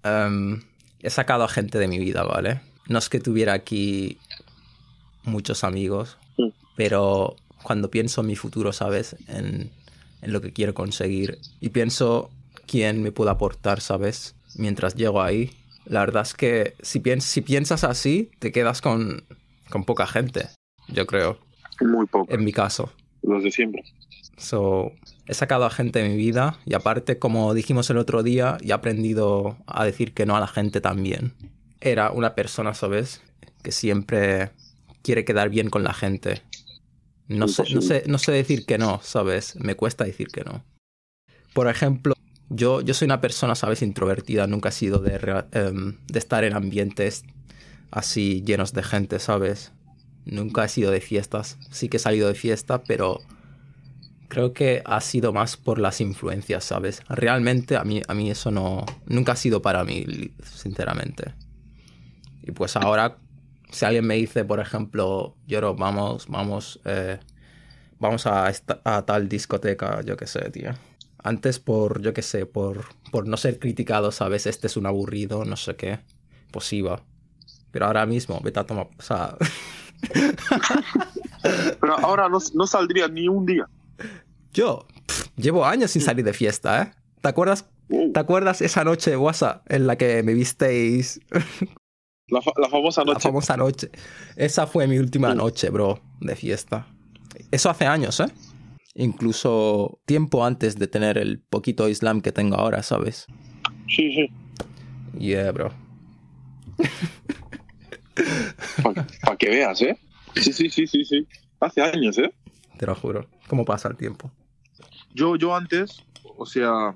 em, 0.04 0.62
he 1.02 1.10
sacado 1.10 1.44
a 1.44 1.48
gente 1.50 1.78
de 1.78 1.88
mi 1.88 2.00
vida, 2.00 2.24
¿vale? 2.24 2.62
No 2.88 2.98
es 2.98 3.10
que 3.10 3.20
tuviera 3.20 3.54
aquí 3.54 4.18
muchos 5.24 5.64
amigos, 5.64 6.18
pero 6.76 7.36
cuando 7.62 7.92
pienso 7.92 8.22
en 8.22 8.28
mi 8.28 8.36
futuro, 8.36 8.74
¿sabes? 8.74 9.16
En, 9.28 9.72
en 10.22 10.34
lo 10.34 10.42
que 10.42 10.54
quiero 10.54 10.74
conseguir 10.74 11.38
y 11.60 11.70
pienso 11.70 12.32
quién 12.66 13.04
me 13.04 13.12
puede 13.12 13.32
aportar, 13.32 13.82
¿sabes? 13.82 14.36
Mientras 14.56 14.96
llego 14.96 15.22
ahí. 15.22 15.52
La 15.86 16.00
verdad 16.02 16.24
es 16.24 16.34
que 16.34 16.74
si, 16.82 17.00
piens- 17.00 17.22
si 17.22 17.42
piensas 17.42 17.84
así, 17.84 18.32
te 18.40 18.52
quedas 18.52 18.82
con, 18.82 19.24
con 19.70 19.84
poca 19.84 20.08
gente, 20.08 20.48
yo 20.88 21.06
creo, 21.06 21.38
Muy 21.82 22.06
poco. 22.08 22.32
en 22.34 22.44
mi 22.44 22.52
caso. 22.54 22.92
Los 23.22 23.44
de 23.44 23.52
siempre. 23.52 23.84
So, 24.38 24.94
he 25.28 25.34
sacado 25.34 25.66
a 25.66 25.70
gente 25.70 26.02
de 26.02 26.10
mi 26.10 26.16
vida 26.16 26.58
y 26.66 26.74
aparte, 26.74 27.20
como 27.20 27.54
dijimos 27.54 27.90
el 27.90 27.98
otro 27.98 28.24
día, 28.24 28.58
he 28.62 28.72
aprendido 28.72 29.58
a 29.68 29.86
decir 29.86 30.14
que 30.14 30.26
no 30.26 30.36
a 30.36 30.40
la 30.40 30.48
gente 30.48 30.82
también. 30.82 31.34
Era 31.82 32.12
una 32.12 32.36
persona, 32.36 32.74
¿sabes? 32.74 33.22
Que 33.62 33.72
siempre 33.72 34.52
quiere 35.02 35.26
quedar 35.26 35.50
bien 35.50 35.70
con 35.70 35.84
la 35.84 35.94
gente. 35.94 36.42
No 37.28 37.48
sé, 37.48 37.64
no, 37.74 37.82
sé, 37.82 38.04
no 38.08 38.18
sé 38.18 38.32
decir 38.32 38.66
que 38.66 38.78
no, 38.78 39.02
¿sabes? 39.04 39.56
Me 39.58 39.76
cuesta 39.76 40.04
decir 40.04 40.28
que 40.28 40.44
no. 40.44 40.64
Por 41.54 41.68
ejemplo, 41.68 42.16
yo, 42.50 42.82
yo 42.82 42.94
soy 42.94 43.06
una 43.06 43.22
persona, 43.22 43.56
¿sabes? 43.56 43.82
Introvertida. 43.82 44.48
Nunca 44.48 44.70
he 44.70 44.72
sido 44.72 45.00
de, 45.00 45.44
em, 45.52 45.98
de 46.08 46.20
estar 46.20 46.44
en 46.44 46.56
ambientes 46.56 47.24
así 47.92 48.44
llenos 48.46 48.74
de 48.74 48.84
gente, 48.84 49.20
¿sabes? 49.20 49.72
Nunca 50.26 50.66
he 50.66 50.70
sido 50.70 50.92
de 50.92 51.02
fiestas. 51.02 51.58
Sí 51.72 51.90
que 51.90 51.98
he 51.98 52.00
salido 52.00 52.28
de 52.28 52.36
fiesta, 52.36 52.84
pero 52.84 53.22
creo 54.28 54.54
que 54.54 54.82
ha 54.86 55.02
sido 55.02 55.34
más 55.34 55.58
por 55.58 55.80
las 55.80 56.02
influencias, 56.02 56.64
¿sabes? 56.64 57.02
Realmente 57.10 57.76
a 57.78 57.84
mí, 57.84 58.02
a 58.08 58.14
mí 58.14 58.30
eso 58.30 58.52
no... 58.52 58.86
Nunca 59.08 59.34
ha 59.34 59.36
sido 59.36 59.62
para 59.62 59.84
mí, 59.84 60.06
sinceramente. 60.44 61.34
Y 62.44 62.52
pues 62.52 62.76
ahora, 62.76 63.18
si 63.72 63.86
alguien 63.86 64.06
me 64.06 64.16
dice, 64.16 64.46
por 64.46 64.60
ejemplo, 64.60 65.36
Lloro, 65.48 65.76
vamos, 65.76 66.28
vamos, 66.28 66.80
eh, 66.86 67.20
vamos 68.00 68.28
a, 68.28 68.50
esta- 68.50 68.82
a 68.84 69.06
tal 69.06 69.28
discoteca, 69.30 70.02
yo 70.02 70.16
qué 70.16 70.28
sé, 70.28 70.50
tío. 70.52 70.72
Antes 71.24 71.60
por, 71.60 72.02
yo 72.02 72.14
qué 72.14 72.22
sé, 72.22 72.46
por, 72.46 72.86
por 73.12 73.28
no 73.28 73.36
ser 73.38 73.60
criticado, 73.60 74.12
¿sabes? 74.12 74.46
Este 74.46 74.68
es 74.68 74.78
un 74.78 74.86
aburrido, 74.86 75.44
no 75.44 75.56
sé 75.58 75.76
qué. 75.76 76.00
Pues. 76.52 76.72
Pero 77.72 77.86
ahora 77.86 78.06
mismo, 78.06 78.40
vete 78.44 78.60
a 78.60 78.66
tomar... 78.66 78.88
O 78.98 79.02
sea... 79.02 79.36
Pero 81.80 81.98
ahora 82.00 82.30
no, 82.30 82.40
no 82.54 82.68
saldría 82.68 83.08
ni 83.08 83.28
un 83.28 83.46
día. 83.46 83.68
Yo 84.54 84.86
pff, 85.08 85.28
llevo 85.38 85.66
años 85.66 85.92
sin 85.92 86.02
salir 86.02 86.26
de 86.26 86.34
fiesta, 86.34 86.82
¿eh? 86.82 86.92
¿Te 87.22 87.30
acuerdas, 87.30 87.66
Wow. 87.90 88.14
¿Te 88.14 88.20
acuerdas 88.20 88.62
esa 88.62 88.84
noche 88.84 89.10
de 89.10 89.18
WhatsApp 89.18 89.66
en 89.72 89.88
la 89.88 89.96
que 89.98 90.22
me 90.22 90.36
visteis 90.36 91.20
La, 92.28 92.40
fa- 92.40 92.52
la 92.58 92.70
famosa 92.70 93.04
la 93.04 93.14
noche. 93.14 93.24
famosa 93.24 93.58
noche? 93.58 93.90
Esa 94.36 94.68
fue 94.68 94.86
mi 94.88 95.00
última 95.00 95.34
noche, 95.34 95.72
bro, 95.72 96.00
de 96.22 96.36
fiesta. 96.36 96.86
Eso 97.50 97.68
hace 97.72 97.88
años, 97.88 98.20
¿eh? 98.20 98.28
Incluso 98.94 100.00
tiempo 100.06 100.46
antes 100.46 100.78
de 100.78 100.88
tener 100.88 101.18
el 101.18 101.40
poquito 101.40 101.90
Islam 101.90 102.22
que 102.22 102.32
tengo 102.32 102.58
ahora, 102.58 102.84
¿sabes? 102.84 103.26
Sí, 103.88 104.14
sí. 104.14 104.30
Yeah, 105.18 105.52
bro. 105.52 105.72
Para 109.24 109.38
que 109.38 109.50
veas, 109.50 109.82
¿eh? 109.82 109.98
Sí, 110.36 110.54
sí, 110.54 110.70
sí, 110.70 110.88
sí, 110.88 111.06
sí. 111.06 111.28
Hace 111.60 111.82
años, 111.82 112.18
¿eh? 112.18 112.34
Te 112.78 112.86
lo 112.86 112.96
juro. 112.96 113.28
¿Cómo 113.48 113.66
pasa 113.66 113.90
el 113.90 113.98
tiempo? 113.98 114.32
Yo, 115.14 115.36
yo 115.36 115.56
antes, 115.56 116.04
o 116.38 116.46
sea, 116.46 116.96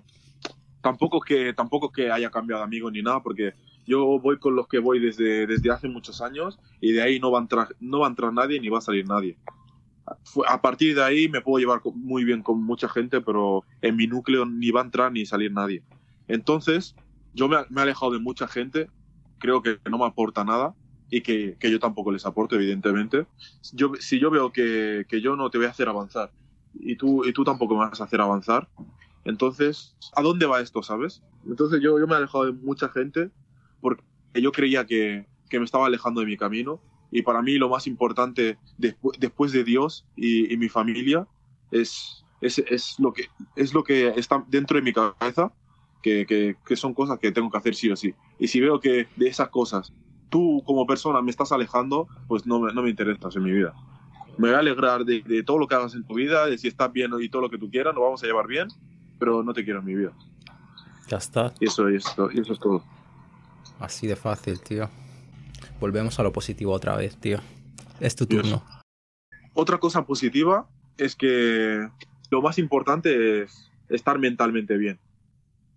tampoco 0.82 1.18
es 1.18 1.24
que, 1.28 1.54
tampoco 1.54 1.92
que 1.92 2.12
haya 2.12 2.30
cambiado 2.30 2.62
de 2.62 2.66
amigo 2.66 2.90
ni 2.90 3.02
nada, 3.02 3.22
porque 3.22 3.54
yo 3.86 4.20
voy 4.20 4.38
con 4.38 4.56
los 4.56 4.68
que 4.68 4.80
voy 4.80 5.00
desde, 5.00 5.46
desde 5.48 5.72
hace 5.72 5.90
muchos 5.90 6.22
años 6.22 6.60
y 6.80 6.94
de 6.94 7.02
ahí 7.02 7.20
no 7.20 7.32
va, 7.32 7.40
a 7.40 7.42
entrar, 7.42 7.76
no 7.80 8.00
va 8.00 8.08
a 8.08 8.10
entrar 8.10 8.32
nadie 8.32 8.60
ni 8.60 8.70
va 8.70 8.78
a 8.78 8.82
salir 8.82 9.08
nadie. 9.08 9.38
A 10.48 10.62
partir 10.62 10.96
de 10.96 11.04
ahí 11.04 11.30
me 11.30 11.42
puedo 11.42 11.60
llevar 11.60 11.82
muy 11.96 12.24
bien 12.24 12.44
con 12.44 12.64
mucha 12.64 12.88
gente, 12.88 13.22
pero 13.22 13.64
en 13.82 13.96
mi 13.96 14.06
núcleo 14.08 14.46
ni 14.46 14.72
va 14.72 14.82
a 14.82 14.84
entrar 14.86 15.12
ni 15.12 15.26
salir 15.26 15.52
nadie. 15.52 15.82
Entonces, 16.28 16.96
yo 17.34 17.48
me, 17.48 17.58
me 17.70 17.82
he 17.82 17.84
alejado 17.84 18.12
de 18.12 18.20
mucha 18.20 18.48
gente, 18.48 18.90
creo 19.40 19.62
que 19.62 19.80
no 19.90 19.98
me 19.98 20.06
aporta 20.06 20.44
nada 20.44 20.76
y 21.10 21.22
que, 21.22 21.58
que 21.60 21.72
yo 21.72 21.80
tampoco 21.80 22.12
les 22.12 22.26
aporto, 22.26 22.56
evidentemente. 22.56 23.28
Yo, 23.72 23.94
si 24.00 24.20
yo 24.20 24.30
veo 24.32 24.52
que, 24.52 25.06
que 25.08 25.22
yo 25.22 25.36
no 25.36 25.50
te 25.50 25.58
voy 25.58 25.68
a 25.68 25.72
hacer 25.72 25.88
avanzar 25.90 26.32
y 26.74 26.96
tú, 26.96 27.26
y 27.26 27.34
tú 27.34 27.44
tampoco 27.44 27.76
me 27.76 27.82
vas 27.86 28.02
a 28.02 28.06
hacer 28.06 28.22
avanzar, 28.22 28.68
entonces, 29.26 29.96
¿a 30.16 30.22
dónde 30.22 30.46
va 30.46 30.62
esto, 30.62 30.84
sabes? 30.84 31.22
Entonces 31.48 31.82
yo, 31.82 32.00
yo 32.00 32.08
me 32.08 32.14
he 32.14 32.18
alejado 32.18 32.46
de 32.46 32.52
mucha 32.54 32.90
gente 32.90 33.30
porque 33.80 34.04
yo 34.36 34.52
creía 34.52 34.86
que, 34.86 35.28
que 35.50 35.60
me 35.60 35.66
estaba 35.66 35.86
alejando 35.86 36.22
de 36.22 36.28
mi 36.28 36.38
camino 36.38 36.82
y 37.12 37.22
para 37.22 37.42
mí 37.42 37.54
lo 37.58 37.70
más 37.70 37.86
importante 37.88 38.58
despu- 38.78 39.16
después 39.20 39.52
de 39.52 39.64
Dios 39.64 40.06
y, 40.16 40.52
y 40.52 40.58
mi 40.58 40.68
familia 40.68 41.28
es, 41.72 42.26
es, 42.42 42.58
es, 42.60 42.96
lo 43.00 43.14
que, 43.14 43.28
es 43.56 43.74
lo 43.74 43.84
que 43.84 44.08
está 44.16 44.44
dentro 44.48 44.78
de 44.78 44.84
mi 44.84 44.94
cabeza, 44.94 45.54
que, 46.02 46.26
que, 46.26 46.58
que 46.66 46.76
son 46.76 46.94
cosas 46.94 47.20
que 47.20 47.32
tengo 47.32 47.50
que 47.50 47.58
hacer 47.58 47.76
sí 47.76 47.90
o 47.90 47.96
sí. 47.96 48.14
Y 48.40 48.48
si 48.48 48.60
veo 48.60 48.80
que 48.80 49.08
de 49.16 49.28
esas 49.28 49.50
cosas 49.50 49.94
tú 50.34 50.64
como 50.66 50.88
persona 50.88 51.22
me 51.22 51.30
estás 51.30 51.52
alejando, 51.52 52.08
pues 52.28 52.46
no 52.48 52.60
me, 52.60 52.74
no 52.74 52.82
me 52.82 52.90
interesas 52.90 53.36
en 53.36 53.44
mi 53.44 53.52
vida. 53.52 53.74
Me 54.40 54.48
voy 54.48 54.56
a 54.56 54.60
alegrar 54.60 55.06
de, 55.06 55.22
de 55.22 55.44
todo 55.44 55.60
lo 55.60 55.68
que 55.68 55.76
hagas 55.76 55.94
en 55.94 56.04
tu 56.04 56.16
vida, 56.16 56.48
de 56.48 56.58
si 56.58 56.68
estás 56.68 56.92
bien 56.92 57.12
y 57.22 57.30
todo 57.30 57.44
lo 57.44 57.50
que 57.52 57.60
tú 57.60 57.70
quieras, 57.70 57.94
nos 57.94 58.04
vamos 58.04 58.24
a 58.24 58.26
llevar 58.26 58.48
bien, 58.48 58.68
pero 59.20 59.44
no 59.44 59.54
te 59.54 59.64
quiero 59.64 59.80
en 59.80 59.86
mi 59.86 59.94
vida. 59.94 60.12
Ya 61.08 61.18
está. 61.18 61.54
Y 61.60 61.66
eso, 61.68 61.88
y 61.92 61.98
eso, 61.98 62.30
y 62.34 62.40
eso 62.40 62.52
es 62.54 62.60
todo. 62.60 62.84
Así 63.80 64.08
de 64.08 64.16
fácil, 64.16 64.60
tío. 64.60 64.90
Volvemos 65.80 66.20
a 66.20 66.24
lo 66.24 66.34
positivo 66.34 66.72
otra 66.74 66.96
vez, 66.96 67.16
tío. 67.18 67.38
Es 68.00 68.16
tu 68.16 68.26
turno. 68.26 68.64
Otra 69.54 69.78
cosa 69.78 70.04
positiva 70.06 70.68
es 70.98 71.16
que 71.16 71.88
lo 72.32 72.42
más 72.42 72.58
importante 72.58 73.44
es 73.44 73.70
estar 73.90 74.18
mentalmente 74.18 74.78
bien. 74.78 75.00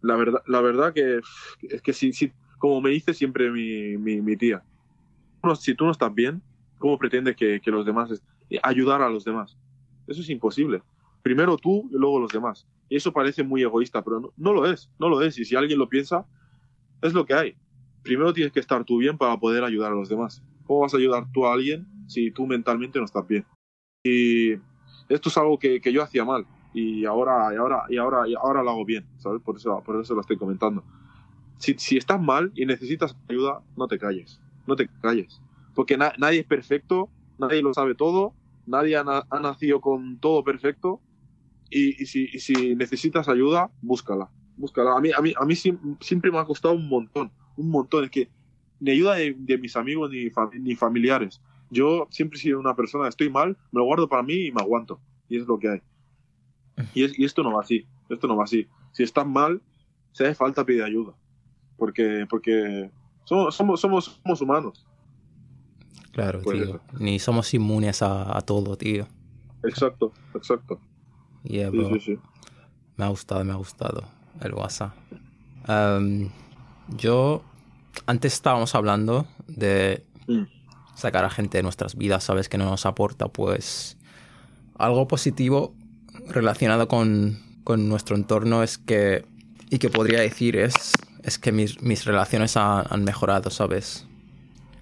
La 0.01 0.17
verdad, 0.17 0.43
la 0.47 0.61
verdad 0.63 0.95
que 0.95 1.21
es 1.69 1.83
que 1.83 1.93
si, 1.93 2.13
si- 2.15 2.33
como 2.59 2.81
me 2.81 2.91
dice 2.91 3.15
siempre 3.15 3.51
mi, 3.51 3.97
mi, 3.97 4.21
mi 4.21 4.37
tía, 4.37 4.63
si 5.59 5.75
tú 5.75 5.85
no 5.85 5.93
estás 5.93 6.13
bien, 6.13 6.43
¿cómo 6.79 6.99
pretendes 6.99 7.37
que, 7.37 7.61
que 7.61 7.71
los 7.71 7.87
demás 7.87 8.23
ayudar 8.63 9.03
a 9.03 9.09
los 9.09 9.25
demás? 9.25 9.57
Eso 10.07 10.21
es 10.21 10.31
imposible. 10.31 10.83
Primero 11.23 11.57
tú 11.57 11.89
y 11.91 11.97
luego 11.99 12.21
los 12.21 12.33
demás. 12.33 12.67
Y 12.89 12.97
eso 12.97 13.13
parece 13.13 13.43
muy 13.43 13.63
egoísta, 13.63 14.03
pero 14.03 14.21
no, 14.21 14.33
no 14.37 14.53
lo 14.53 14.71
es, 14.71 14.91
no 14.99 15.09
lo 15.09 15.23
es. 15.23 15.39
Y 15.39 15.45
si 15.45 15.57
alguien 15.57 15.79
lo 15.79 15.89
piensa, 15.89 16.27
es 17.03 17.13
lo 17.13 17.27
que 17.27 17.35
hay. 17.35 17.57
Primero 18.03 18.33
tienes 18.33 18.53
que 18.53 18.61
estar 18.61 18.85
tú 18.85 18.99
bien 18.99 19.19
para 19.19 19.37
poder 19.39 19.65
ayudar 19.65 19.93
a 19.93 19.97
los 19.97 20.09
demás. 20.09 20.43
¿Cómo 20.65 20.81
vas 20.81 20.95
a 20.95 20.97
ayudar 20.97 21.27
tú 21.33 21.47
a 21.47 21.53
alguien 21.53 21.87
si 22.07 22.31
tú 22.31 22.47
mentalmente 22.47 22.99
no 22.99 23.05
estás 23.05 23.27
bien? 23.27 23.45
Y 24.05 24.53
esto 25.09 25.29
es 25.29 25.37
algo 25.37 25.59
que, 25.59 25.81
que 25.81 25.93
yo 25.93 26.03
hacía 26.03 26.25
mal 26.25 26.47
y 26.77 27.07
ahora 27.07 27.55
y 27.55 27.57
ahora 27.57 27.85
y 27.89 27.97
ahora 27.97 28.29
y 28.29 28.35
ahora 28.35 28.63
lo 28.63 28.71
hago 28.71 28.85
bien, 28.85 29.07
¿sabes? 29.17 29.41
Por 29.43 29.57
eso 29.57 29.83
por 29.85 30.01
eso 30.01 30.15
lo 30.15 30.21
estoy 30.21 30.37
comentando. 30.37 30.85
Si, 31.59 31.75
si 31.79 31.97
estás 31.97 32.21
mal 32.21 32.53
y 32.55 32.67
necesitas 32.67 33.17
ayuda, 33.29 33.63
no 33.77 33.89
te 33.89 33.99
calles, 33.99 34.41
no 34.67 34.77
te 34.77 34.89
calles, 35.01 35.41
porque 35.75 35.97
na- 35.97 36.13
nadie 36.19 36.41
es 36.41 36.47
perfecto, 36.47 37.11
nadie 37.39 37.63
lo 37.63 37.73
sabe 37.75 37.95
todo, 37.95 38.37
nadie 38.67 38.97
ha, 38.97 39.05
na- 39.05 39.27
ha 39.31 39.41
nacido 39.41 39.81
con 39.81 40.19
todo 40.21 40.45
perfecto 40.45 41.03
y, 41.71 42.03
y 42.03 42.07
si, 42.07 42.29
y 42.33 42.39
si 42.41 42.75
necesitas 42.77 43.29
ayuda, 43.29 43.73
búscala, 43.81 44.33
búscala. 44.57 44.97
A 44.97 45.01
mí 45.01 45.11
a 45.17 45.21
mí 45.21 45.33
a 45.37 45.45
mí 45.45 45.57
siempre 45.57 46.31
me 46.31 46.39
ha 46.39 46.45
costado 46.45 46.75
un 46.75 46.89
montón, 46.89 47.33
un 47.57 47.71
montón, 47.71 48.05
es 48.05 48.11
que 48.11 48.31
ni 48.81 48.93
ayuda 48.93 49.15
de, 49.17 49.35
de 49.39 49.59
mis 49.59 49.77
amigos 49.77 50.11
ni, 50.11 50.31
fam- 50.31 50.53
ni 50.61 50.75
familiares. 50.77 51.43
Yo 51.71 52.09
siempre 52.11 52.39
he 52.39 52.43
sido 52.43 52.61
una 52.61 52.77
persona, 52.77 53.09
estoy 53.09 53.31
mal, 53.31 53.59
me 53.73 53.81
lo 53.81 53.85
guardo 53.85 54.09
para 54.09 54.23
mí 54.23 54.47
y 54.47 54.53
me 54.53 54.61
aguanto. 54.61 55.03
Y 55.29 55.39
es 55.39 55.47
lo 55.47 55.59
que 55.59 55.69
hay. 55.71 55.81
Y, 56.93 57.05
es- 57.05 57.19
y 57.19 57.25
esto 57.25 57.43
no 57.43 57.53
va 57.53 57.61
así. 57.63 57.89
Esto 58.09 58.27
no 58.29 58.37
va 58.37 58.45
así. 58.45 58.69
Si 58.93 59.03
estás 59.03 59.27
mal, 59.27 59.63
si 60.13 60.25
hace 60.25 60.35
falta 60.35 60.65
pedir 60.65 60.83
ayuda. 60.83 61.19
Porque, 61.77 62.27
porque 62.29 62.91
somos, 63.25 63.55
somos, 63.55 63.81
somos, 63.81 64.21
somos 64.25 64.41
humanos. 64.41 64.87
Claro, 66.13 66.41
Pues 66.43 66.57
tío. 66.57 66.65
eso. 66.65 66.81
Ni 66.99 67.19
somos 67.19 67.53
inmunes 67.55 68.03
a, 68.03 68.37
a 68.37 68.41
todo, 68.41 68.77
tío. 68.77 69.07
Exacto, 69.63 70.13
exacto. 70.35 70.81
Yeah, 71.43 71.71
Sí, 71.71 71.77
bro. 71.77 71.89
sí, 71.95 72.01
sí. 72.01 72.19
Me 72.97 73.05
ha 73.05 73.09
gustado, 73.09 73.45
me 73.45 73.53
ha 73.53 73.57
gustado 73.57 74.05
el 74.41 74.55
WhatsApp. 74.55 74.95
Em, 75.69 76.31
yo, 76.97 77.43
antes 78.07 78.33
estábamos 78.35 78.75
hablando 78.75 79.27
de 79.47 80.05
Mm. 80.29 80.43
sacar 80.95 81.25
a 81.25 81.31
gente 81.31 81.59
de 81.59 81.63
nuestras 81.63 81.95
vidas, 81.97 82.25
¿sabes? 82.25 82.49
Que 82.49 82.59
no 82.59 82.65
nos 82.65 82.87
aporta, 82.87 83.29
pues, 83.29 83.97
algo 84.79 85.07
positivo 85.07 85.75
relacionado 86.29 86.89
con, 86.89 87.39
con 87.65 87.89
nuestro 87.89 88.17
entorno 88.17 88.63
es 88.63 88.79
que, 88.79 89.25
y 89.71 89.79
que 89.79 89.89
podría 89.91 90.21
decir 90.21 90.57
es, 90.57 90.75
es 91.27 91.39
que 91.39 91.53
mis, 91.53 91.83
mis 91.83 92.05
relaciones 92.05 92.57
han, 92.57 92.85
han 92.89 93.05
mejorado, 93.05 93.51
¿sabes? 93.51 94.07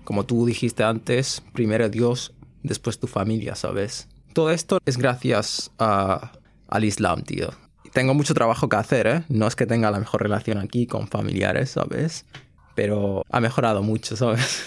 Como 0.04 0.24
tú 0.24 0.44
dijiste 0.46 0.84
antes, 0.84 1.42
primero 1.52 1.88
Dios, 1.88 2.32
después 2.62 2.98
tu 3.00 3.06
familia, 3.06 3.54
¿sabes? 3.54 4.08
Todo 4.34 4.50
esto 4.50 4.78
es 4.84 4.98
gracias 4.98 5.70
a- 5.78 6.32
al 6.68 6.84
Islam, 6.84 7.22
tío. 7.22 7.48
Tengo 7.92 8.12
mucho 8.14 8.34
trabajo 8.34 8.68
que 8.68 8.76
hacer, 8.76 9.06
¿eh? 9.06 9.24
No 9.28 9.46
es 9.46 9.56
que 9.56 9.66
tenga 9.66 9.90
la 9.90 9.98
mejor 10.00 10.22
relación 10.22 10.58
aquí 10.58 10.86
con 10.86 11.06
familiares, 11.08 11.70
¿sabes? 11.70 12.26
Pero 12.74 13.22
ha 13.30 13.40
mejorado 13.40 13.82
mucho, 13.82 14.16
¿sabes? 14.16 14.62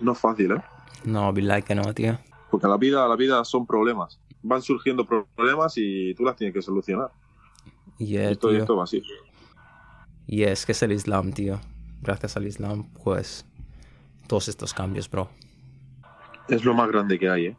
No 0.00 0.12
es 0.12 0.18
fácil, 0.18 0.52
¿eh? 0.52 0.62
No, 1.04 1.32
Billahi 1.32 1.62
que 1.62 1.74
no, 1.74 1.92
tío. 1.92 2.18
Porque 2.50 2.66
la 2.68 2.76
vida, 2.76 3.06
la 3.08 3.16
vida 3.16 3.44
son 3.44 3.66
problemas. 3.66 4.18
Van 4.42 4.62
surgiendo 4.62 5.06
problemas 5.06 5.74
y 5.76 6.14
tú 6.14 6.24
las 6.24 6.36
tienes 6.36 6.54
que 6.54 6.62
solucionar. 6.62 7.10
Y, 7.98 8.04
Y 8.14 8.16
eh, 8.18 8.30
esto, 8.32 8.48
y 8.48 8.52
tío, 8.54 8.60
esto 8.60 8.76
va 8.76 8.84
así. 8.84 9.02
Y 10.26 10.44
es 10.44 10.66
que 10.66 10.72
es 10.72 10.82
el 10.82 10.92
Islam, 10.92 11.32
tío. 11.32 11.60
Gracias 12.02 12.36
al 12.36 12.46
Islam, 12.46 12.84
pues, 13.02 13.46
todos 14.26 14.48
estos 14.48 14.74
cambios, 14.74 15.10
bro. 15.10 15.28
Es 16.48 16.64
lo 16.64 16.74
más 16.74 16.88
grande 16.88 17.18
que 17.18 17.30
hay, 17.30 17.46
¿eh? 17.46 17.56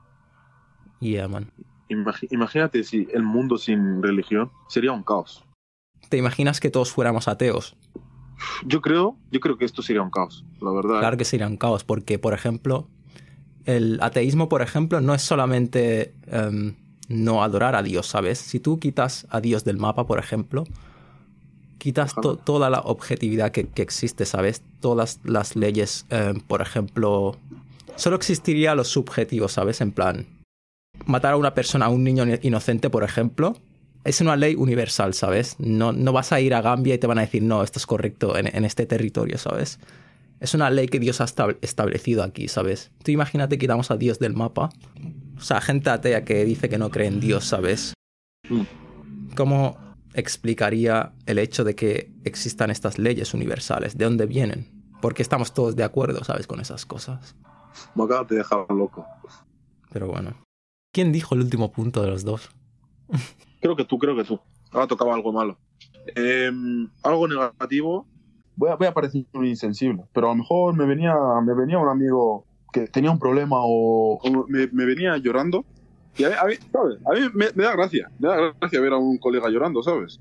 Yeah, 1.00 1.28
man. 1.28 1.52
Imagínate 1.88 2.84
si 2.84 3.08
el 3.14 3.24
mundo 3.24 3.58
sin 3.58 4.02
religión 4.02 4.52
sería 4.70 4.92
un 4.92 5.04
caos. 5.04 5.44
¿Te 6.10 6.18
imaginas 6.18 6.60
que 6.60 6.70
todos 6.70 6.92
fuéramos 6.92 7.28
ateos? 7.28 7.76
Yo 8.66 8.82
creo, 8.82 9.18
yo 9.32 9.40
creo 9.40 9.58
que 9.58 9.66
esto 9.66 9.82
sería 9.82 10.02
un 10.02 10.10
caos, 10.10 10.46
la 10.62 10.72
verdad. 10.72 10.98
¿eh? 10.98 11.00
Claro 11.00 11.18
que 11.18 11.26
sería 11.26 11.48
un 11.48 11.58
caos, 11.58 11.84
porque, 11.84 12.20
por 12.20 12.34
ejemplo, 12.34 12.88
el 13.66 14.00
ateísmo, 14.02 14.50
por 14.50 14.62
ejemplo, 14.62 15.02
no 15.02 15.14
es 15.14 15.22
solamente 15.22 16.14
em, 16.28 16.76
no 17.08 17.44
adorar 17.44 17.76
a 17.76 17.84
Dios, 17.84 18.08
¿sabes? 18.08 18.40
Si 18.40 18.60
tú 18.60 18.80
quitas 18.80 19.28
a 19.30 19.42
Dios 19.42 19.64
del 19.64 19.78
mapa, 19.78 20.06
por 20.06 20.20
ejemplo, 20.20 20.66
quitas 21.78 22.14
to- 22.16 22.36
toda 22.38 22.70
la 22.70 22.80
objetividad 22.82 23.52
que, 23.52 23.68
que 23.68 23.82
existe, 23.82 24.26
¿sabes? 24.26 24.62
Todas 24.80 25.20
las 25.24 25.56
leyes, 25.56 26.06
em, 26.10 26.40
por 26.40 26.62
ejemplo, 26.62 27.38
solo 27.96 28.16
existiría 28.16 28.76
lo 28.76 28.84
subjetivo, 28.84 29.48
¿sabes? 29.48 29.82
En 29.82 29.92
plan, 29.92 30.26
matar 31.06 31.34
a 31.34 31.38
una 31.38 31.54
persona, 31.54 31.86
a 31.86 31.90
un 31.90 32.04
niño 32.04 32.26
inocente, 32.42 32.90
por 32.90 33.04
ejemplo, 33.04 33.56
es 34.04 34.22
una 34.22 34.36
ley 34.36 34.56
universal, 34.56 35.14
¿sabes? 35.14 35.56
No, 35.60 35.92
no 35.92 36.14
vas 36.14 36.32
a 36.32 36.40
ir 36.40 36.54
a 36.54 36.62
Gambia 36.62 36.96
y 36.96 36.98
te 36.98 37.08
van 37.08 37.18
a 37.18 37.22
decir, 37.22 37.42
no, 37.44 37.64
esto 37.64 37.80
es 37.80 37.86
correcto 37.86 38.38
en, 38.38 38.48
en 38.56 38.64
este 38.66 38.86
territorio, 38.86 39.38
¿sabes? 39.38 39.80
Es 40.40 40.54
una 40.54 40.70
ley 40.70 40.88
que 40.88 41.00
Dios 41.00 41.22
ha 41.22 41.26
estab- 41.26 41.58
establecido 41.62 42.22
aquí, 42.22 42.48
¿sabes? 42.48 42.92
Tú 43.04 43.12
imagínate 43.12 43.58
quitamos 43.58 43.90
a 43.90 43.98
Dios 43.98 44.20
del 44.20 44.34
mapa. 44.34 44.70
O 45.38 45.42
sea, 45.42 45.60
gente 45.62 45.90
atea 45.90 46.24
que 46.24 46.46
dice 46.46 46.70
que 46.70 46.78
no 46.78 46.90
cree 46.92 47.08
en 47.08 47.20
Dios, 47.20 47.46
¿sabes? 47.46 47.94
Mm. 48.50 48.62
¿Cómo 49.36 49.78
explicaría 50.16 51.14
el 51.26 51.38
hecho 51.38 51.64
de 51.64 51.76
que 51.76 52.12
existan 52.24 52.72
estas 52.72 52.98
leyes 52.98 53.34
universales? 53.34 53.98
¿De 53.98 54.06
dónde 54.06 54.26
vienen? 54.26 54.68
Porque 55.02 55.22
estamos 55.22 55.54
todos 55.54 55.76
de 55.76 55.84
acuerdo, 55.84 56.24
¿sabes? 56.24 56.48
Con 56.48 56.60
esas 56.60 56.86
cosas. 56.86 57.36
Me 57.94 58.04
acabas 58.06 58.28
de 58.30 58.38
dejar 58.38 58.66
loco. 58.72 59.06
Pero 59.92 60.08
bueno. 60.08 60.36
¿Quién 60.94 61.12
dijo 61.12 61.36
el 61.36 61.42
último 61.42 61.72
punto 61.72 62.02
de 62.02 62.10
los 62.10 62.24
dos? 62.24 62.50
Creo 63.62 63.76
que 63.76 63.86
tú, 63.86 63.98
creo 63.98 64.16
que 64.16 64.24
tú. 64.24 64.40
Ahora 64.72 64.86
tocaba 64.86 65.16
algo 65.16 65.34
malo. 65.34 65.58
Em, 66.16 66.88
algo 67.02 67.28
negativo. 67.28 68.06
Voy 68.56 68.70
a, 68.70 68.76
voy 68.76 68.88
a 68.88 68.94
parecer 68.94 69.26
insensible, 69.34 70.04
pero 70.14 70.28
a 70.28 70.30
lo 70.30 70.36
mejor 70.36 70.76
me 70.76 70.86
venía, 70.86 71.16
me 71.44 71.56
venía 71.56 71.80
un 71.80 71.90
amigo 71.90 72.46
que 72.72 72.88
tenía 72.88 73.10
un 73.10 73.18
problema 73.18 73.58
o, 73.62 74.18
o 74.18 74.46
me, 74.48 74.68
me 74.68 74.86
venía 74.86 75.18
llorando. 75.18 75.66
Y 76.18 76.24
a 76.24 76.30
mí, 76.30 76.36
a 76.40 76.46
mí, 76.46 76.54
¿sabes? 76.72 76.98
A 77.06 77.12
mí 77.14 77.30
me, 77.34 77.48
me 77.56 77.64
da 77.64 77.76
gracia, 77.76 78.10
me 78.20 78.28
da 78.30 78.54
gracia 78.60 78.80
ver 78.82 78.94
a 78.94 78.98
un 78.98 79.18
colega 79.18 79.50
llorando, 79.50 79.84
¿sabes? 79.84 80.20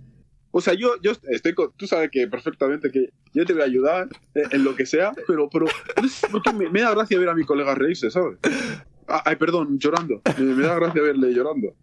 O 0.50 0.61
sea, 0.61 0.74
yo, 0.74 0.90
yo 1.02 1.12
estoy 1.30 1.52
con- 1.54 1.72
tú 1.76 1.87
sabes 1.87 2.11
que 2.11 2.28
perfectamente 2.28 2.90
que 2.90 3.11
yo 3.33 3.44
te 3.44 3.52
voy 3.52 3.62
a 3.62 3.66
ayudar 3.66 4.09
en, 4.35 4.62
lo 4.64 4.74
que 4.76 4.87
sea, 4.87 5.12
pero, 5.26 5.48
pero 5.50 5.66
me, 6.57 6.70
me 6.70 6.80
da 6.83 6.92
gracia 6.94 7.18
ver 7.18 7.28
a 7.28 7.35
mi 7.35 7.44
colega 7.44 7.74
reírse, 7.74 8.11
¿sabes? 8.11 8.38
Ah, 9.09 9.22
Ay, 9.26 9.37
perdón, 9.37 9.78
llorando. 9.78 10.22
Me, 10.38 10.44
me 10.54 10.62
da 10.66 10.76
gracia 10.76 11.02
verle 11.02 11.33
llorando. 11.33 11.74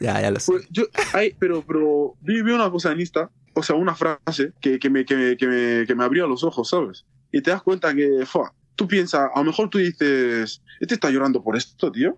Ya, 0.00 0.20
ya 0.20 0.30
lo 0.30 0.38
sé. 0.38 0.52
Pues 0.52 0.68
yo, 0.70 0.84
ay, 1.12 1.34
pero, 1.38 1.62
pero 1.66 2.14
vi, 2.20 2.42
vi 2.42 2.52
una 2.52 2.70
cosa 2.70 2.92
en 2.92 3.00
Insta, 3.00 3.30
o 3.54 3.62
sea, 3.62 3.74
una 3.76 3.94
frase 3.94 4.52
que, 4.60 4.78
que, 4.78 4.90
me, 4.90 5.04
que, 5.04 5.36
que, 5.38 5.46
me, 5.46 5.86
que 5.86 5.94
me 5.94 6.04
abrió 6.04 6.26
los 6.26 6.44
ojos, 6.44 6.68
¿sabes? 6.68 7.06
Y 7.32 7.40
te 7.42 7.50
das 7.50 7.62
cuenta 7.62 7.94
que, 7.94 8.24
fua, 8.26 8.52
tú 8.76 8.86
piensas, 8.86 9.30
a 9.34 9.38
lo 9.40 9.46
mejor 9.46 9.68
tú 9.70 9.78
dices, 9.78 10.62
este 10.80 10.94
está 10.94 11.10
llorando 11.10 11.42
por 11.42 11.56
esto, 11.56 11.90
tío. 11.90 12.16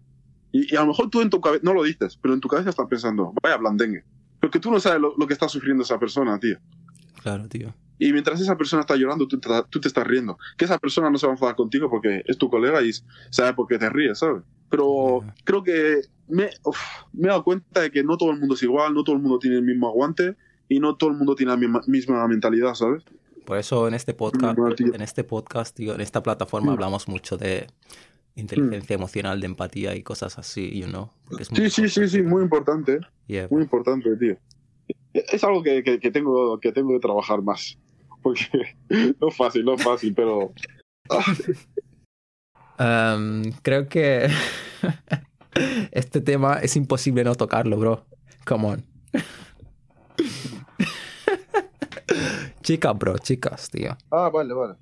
Y, 0.57 0.73
y 0.73 0.77
a 0.77 0.81
lo 0.81 0.88
mejor 0.88 1.11
tú 1.11 1.21
en 1.21 1.31
tu 1.31 1.40
cabeza, 1.40 1.62
no 1.64 1.75
lo 1.75 1.83
dices, 1.83 2.16
pero 2.21 2.33
en 2.35 2.40
tu 2.40 2.49
cabeza 2.49 2.71
estás 2.71 2.87
pensando, 2.88 3.33
vaya 3.42 3.57
blandengue. 3.57 4.05
Porque 4.40 4.59
tú 4.61 4.71
no 4.71 4.79
sabes 4.81 5.01
lo, 5.01 5.14
lo 5.16 5.27
que 5.27 5.33
está 5.35 5.49
sufriendo 5.49 5.83
esa 5.83 5.99
persona, 5.99 6.38
tío. 6.38 6.59
Claro, 7.23 7.49
tío. 7.49 7.75
Y 7.99 8.12
mientras 8.12 8.40
esa 8.40 8.57
persona 8.57 8.81
está 8.83 8.95
llorando, 8.97 9.27
tú 9.27 9.38
te, 9.40 9.49
tú 9.71 9.81
te 9.81 9.88
estás 9.88 10.07
riendo. 10.07 10.38
Que 10.57 10.66
esa 10.66 10.79
persona 10.79 11.11
no 11.11 11.19
se 11.19 11.27
va 11.27 11.33
a 11.33 11.37
enfadar 11.37 11.57
contigo 11.57 11.88
porque 11.90 12.23
es 12.27 12.37
tu 12.38 12.49
colega 12.51 12.83
y 12.83 12.90
sabe 13.31 13.55
por 13.55 13.66
qué 13.66 13.79
te 13.79 13.88
ríes, 13.88 14.19
¿sabes? 14.19 14.42
Pero 14.71 15.25
creo 15.45 15.62
que 15.62 16.03
me, 16.29 16.51
uf, 16.64 16.79
me 17.14 17.25
he 17.27 17.31
dado 17.31 17.42
cuenta 17.45 17.81
de 17.81 17.90
que 17.90 18.03
no 18.05 18.16
todo 18.19 18.31
el 18.33 18.38
mundo 18.38 18.55
es 18.55 18.62
igual, 18.62 18.92
no 18.95 19.03
todo 19.05 19.16
el 19.16 19.23
mundo 19.23 19.38
tiene 19.38 19.57
el 19.57 19.62
mismo 19.62 19.88
aguante 19.88 20.37
y 20.69 20.79
no 20.81 20.97
todo 20.97 21.11
el 21.11 21.16
mundo 21.16 21.35
tiene 21.35 21.53
la 21.53 21.57
misma, 21.59 21.81
misma 21.87 22.27
mentalidad, 22.29 22.75
¿sabes? 22.75 23.03
Por 23.47 23.57
eso 23.59 23.88
en 23.88 23.95
este 23.95 24.12
podcast, 24.12 24.59
No, 24.59 24.69
en 24.77 25.01
este 25.01 25.23
podcast, 25.25 25.75
tío, 25.77 25.95
en 25.95 26.01
esta 26.03 26.23
plataforma 26.23 26.73
Mm. 26.73 26.75
hablamos 26.75 27.09
mucho 27.09 27.37
de 27.38 27.66
inteligencia 28.37 28.94
emocional, 28.94 29.40
de 29.40 29.46
empatía 29.46 29.96
y 29.96 30.03
cosas 30.03 30.38
así, 30.38 30.79
you 30.79 30.87
know. 30.87 31.11
es 31.40 31.49
Sí, 31.49 31.70
sí, 31.70 31.88
sí, 31.88 32.09
sí, 32.09 32.22
muy 32.22 32.42
importante, 32.42 33.01
Yeah, 33.27 33.49
muy 33.51 33.62
importante, 33.62 34.14
tío. 34.16 34.37
Es 35.12 35.42
algo 35.42 35.62
que, 35.62 35.83
que, 35.83 35.99
que 35.99 36.11
tengo, 36.11 36.61
que 36.61 36.70
tengo 36.70 36.90
que 36.90 37.01
trabajar 37.01 37.42
más. 37.42 37.77
Porque 38.22 38.44
no 39.20 39.29
es 39.29 39.37
fácil, 39.37 39.64
no 39.64 39.75
es 39.75 39.83
fácil, 39.83 40.14
pero 40.14 40.53
Um, 42.79 43.53
creo 43.62 43.88
que 43.88 44.29
este 45.90 46.20
tema 46.20 46.59
es 46.59 46.77
imposible 46.77 47.25
no 47.25 47.35
tocarlo, 47.35 47.79
bro. 47.79 48.05
Come 48.44 48.68
on. 48.68 48.85
chicas, 52.62 52.99
bro, 52.99 53.16
chicas, 53.18 53.70
tío. 53.70 53.96
Ah, 54.11 54.29
vale, 54.29 54.53
vale. 54.53 54.75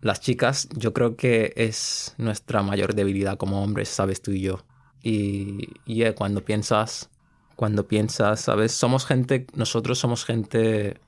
Las 0.00 0.20
chicas 0.20 0.68
yo 0.74 0.92
creo 0.92 1.16
que 1.16 1.52
es 1.56 2.14
nuestra 2.18 2.62
mayor 2.62 2.94
debilidad 2.94 3.36
como 3.36 3.62
hombres, 3.62 3.88
sabes 3.88 4.22
tú 4.22 4.30
y 4.32 4.40
yo. 4.42 4.64
Y, 5.02 5.68
y 5.86 6.02
eh, 6.02 6.14
cuando 6.14 6.44
piensas, 6.44 7.10
cuando 7.56 7.86
piensas, 7.86 8.40
sabes, 8.40 8.72
somos 8.72 9.06
gente, 9.06 9.46
nosotros 9.54 9.98
somos 9.98 10.24
gente 10.24 10.98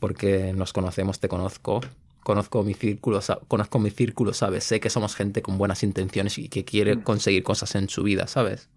porque 0.00 0.52
nos 0.52 0.72
conocemos, 0.72 1.20
te 1.20 1.28
conozco, 1.28 1.80
conozco 2.22 2.62
mi 2.64 2.74
círculo, 2.74 3.20
conozco 3.48 3.78
mi 3.78 3.90
círculo, 3.90 4.32
sabes, 4.32 4.64
sé 4.64 4.80
que 4.80 4.90
somos 4.90 5.14
gente 5.14 5.40
con 5.42 5.56
buenas 5.58 5.82
intenciones 5.82 6.38
y 6.38 6.48
que 6.48 6.64
quiere 6.64 7.02
conseguir 7.02 7.42
cosas 7.44 7.74
en 7.76 7.88
su 7.88 8.02
vida, 8.02 8.26
sabes. 8.26 8.68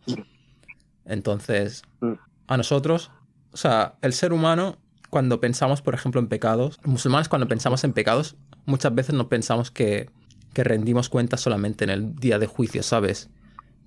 Entonces, 1.05 1.83
Mm. 2.01 2.13
a 2.47 2.57
nosotros, 2.57 3.11
o 3.51 3.57
sea, 3.57 3.95
el 4.01 4.13
ser 4.13 4.33
humano, 4.33 4.77
cuando 5.09 5.39
pensamos, 5.39 5.81
por 5.81 5.93
ejemplo, 5.93 6.19
en 6.19 6.27
pecados, 6.27 6.79
musulmanes 6.83 7.29
cuando 7.29 7.47
pensamos 7.47 7.83
en 7.83 7.93
pecados, 7.93 8.35
muchas 8.65 8.93
veces 8.93 9.15
no 9.15 9.29
pensamos 9.29 9.71
que, 9.71 10.09
que 10.53 10.63
rendimos 10.63 11.09
cuentas 11.09 11.41
solamente 11.41 11.83
en 11.83 11.89
el 11.89 12.15
día 12.15 12.39
de 12.39 12.47
juicio, 12.47 12.83
¿sabes? 12.83 13.29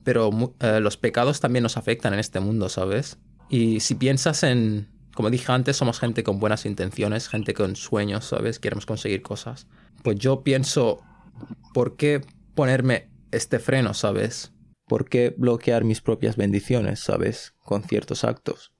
Pero 0.04 0.30
eh, 0.60 0.80
los 0.80 0.96
pecados 0.96 1.40
también 1.40 1.62
nos 1.62 1.76
afectan 1.76 2.14
en 2.14 2.20
este 2.20 2.40
mundo, 2.40 2.68
¿sabes? 2.68 3.18
Y 3.48 3.80
si 3.80 3.94
piensas 3.94 4.42
en, 4.42 4.88
como 5.14 5.30
dije 5.30 5.52
antes, 5.52 5.76
somos 5.76 5.98
gente 5.98 6.22
con 6.22 6.40
buenas 6.40 6.64
intenciones, 6.64 7.28
gente 7.28 7.52
con 7.52 7.76
sueños, 7.76 8.24
¿sabes? 8.24 8.58
Queremos 8.58 8.86
conseguir 8.86 9.22
cosas. 9.22 9.66
Pues 10.02 10.18
yo 10.18 10.42
pienso, 10.42 11.02
¿por 11.74 11.96
qué 11.96 12.22
ponerme 12.54 13.10
este 13.30 13.58
freno, 13.58 13.92
¿sabes? 13.92 14.52
¿Por 14.86 15.08
qué 15.08 15.34
bloquear 15.36 15.84
mis 15.84 16.00
propias 16.00 16.36
bendiciones, 16.36 17.00
¿sabes? 17.00 17.54
Con 17.58 17.82
ciertos 17.82 18.24
actos. 18.24 18.72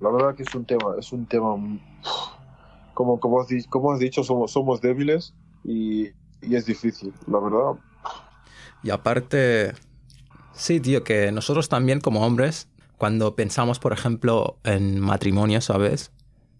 La 0.00 0.10
verdad 0.10 0.34
que 0.34 0.42
es 0.42 0.54
un 0.54 0.64
tema, 0.64 0.94
es 0.98 1.12
un 1.12 1.26
tema, 1.26 1.56
como, 2.94 3.18
como, 3.18 3.40
has, 3.40 3.48
como 3.68 3.92
has 3.92 3.98
dicho, 3.98 4.22
somos, 4.22 4.52
somos 4.52 4.80
débiles 4.80 5.34
y, 5.64 6.08
y 6.42 6.54
es 6.54 6.66
difícil, 6.66 7.12
la 7.26 7.40
verdad. 7.40 7.80
Y 8.82 8.90
aparte, 8.90 9.72
sí, 10.52 10.80
tío, 10.80 11.02
que 11.02 11.32
nosotros 11.32 11.68
también 11.68 12.00
como 12.00 12.24
hombres, 12.24 12.68
cuando 12.98 13.34
pensamos, 13.34 13.78
por 13.78 13.92
ejemplo, 13.92 14.58
en 14.64 15.00
matrimonio, 15.00 15.60
¿sabes? 15.60 16.12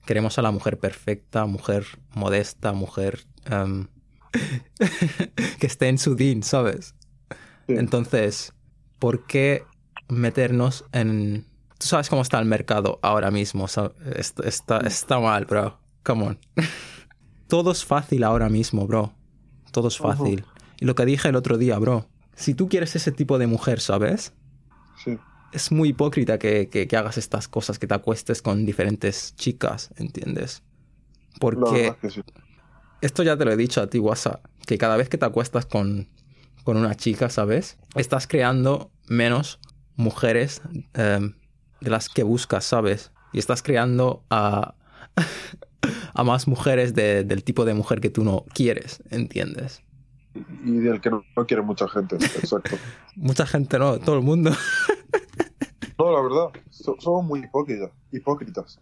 Queremos 0.04 0.38
a 0.38 0.42
la 0.42 0.50
mujer 0.50 0.78
perfecta, 0.78 1.46
mujer 1.46 1.84
modesta, 2.14 2.72
mujer 2.72 3.26
em, 3.44 3.88
que 5.60 5.66
esté 5.66 5.88
en 5.88 5.98
su 5.98 6.14
din, 6.14 6.42
¿sabes? 6.42 6.94
Sí. 7.66 7.74
Entonces, 7.74 8.52
¿por 8.98 9.26
qué 9.26 9.64
meternos 10.08 10.84
en... 10.92 11.46
Tú 11.78 11.86
sabes 11.86 12.08
cómo 12.08 12.22
está 12.22 12.38
el 12.38 12.46
mercado 12.46 12.98
ahora 13.02 13.30
mismo, 13.30 13.66
Está, 13.66 13.92
está, 14.44 14.78
está 14.78 15.20
mal, 15.20 15.44
bro. 15.44 15.78
Come 16.04 16.24
on. 16.26 16.38
Todo 17.48 17.72
es 17.72 17.84
fácil 17.84 18.24
ahora 18.24 18.48
mismo, 18.48 18.86
bro. 18.86 19.12
Todo 19.72 19.88
es 19.88 19.98
fácil. 19.98 20.44
Y 20.80 20.84
lo 20.84 20.94
que 20.94 21.04
dije 21.04 21.28
el 21.28 21.36
otro 21.36 21.58
día, 21.58 21.78
bro. 21.78 22.08
Si 22.34 22.54
tú 22.54 22.68
quieres 22.68 22.96
ese 22.96 23.12
tipo 23.12 23.38
de 23.38 23.46
mujer, 23.46 23.80
¿sabes? 23.80 24.32
Sí. 25.04 25.18
Es 25.52 25.70
muy 25.70 25.90
hipócrita 25.90 26.38
que, 26.38 26.68
que- 26.68 26.86
que 26.88 26.96
hagas 26.96 27.18
estas 27.18 27.46
cosas, 27.48 27.78
que 27.78 27.86
te 27.86 27.94
acuestes 27.94 28.42
con 28.42 28.66
diferentes 28.66 29.34
chicas, 29.36 29.90
¿entiendes? 29.96 30.62
Porque 31.40 31.94
sí. 32.10 32.22
esto 33.00 33.22
ya 33.22 33.36
te 33.36 33.44
lo 33.44 33.52
he 33.52 33.56
dicho 33.56 33.80
a 33.80 33.86
ti, 33.88 33.98
WhatsApp, 33.98 34.44
que 34.66 34.76
cada 34.78 34.96
vez 34.96 35.08
que 35.08 35.18
te 35.18 35.26
acuestas 35.26 35.66
con, 35.66 36.08
con 36.64 36.76
una 36.76 36.94
chica, 36.94 37.28
¿sabes? 37.30 37.78
Estás 37.94 38.26
creando 38.26 38.90
menos 39.06 39.60
mujeres 39.96 40.62
em, 40.94 41.34
de 41.80 41.90
las 41.90 42.08
que 42.08 42.22
buscas, 42.22 42.64
¿sabes? 42.64 43.12
Y 43.32 43.38
estás 43.38 43.62
creando 43.62 44.22
a, 44.30 44.74
a 46.14 46.24
más 46.24 46.48
mujeres 46.48 46.94
de- 46.94 47.24
del 47.24 47.44
tipo 47.44 47.64
de 47.64 47.74
mujer 47.74 48.00
que 48.00 48.10
tú 48.10 48.24
no 48.24 48.44
quieres, 48.54 49.02
¿entiendes? 49.10 49.82
Y 50.64 50.72
del 50.78 51.00
que 51.00 51.10
no, 51.10 51.24
no 51.36 51.46
quiere 51.46 51.62
mucha 51.62 51.88
gente, 51.88 52.16
exacto. 52.16 52.76
Mucha 53.16 53.46
gente 53.46 53.78
no, 53.78 53.98
todo 53.98 54.16
el 54.16 54.22
mundo. 54.22 54.50
No, 55.98 56.12
la 56.12 56.20
verdad, 56.20 56.62
so- 56.70 56.96
somos 56.98 57.24
muy 57.24 57.40
hipócritas, 57.40 57.90
hipócritas, 58.12 58.78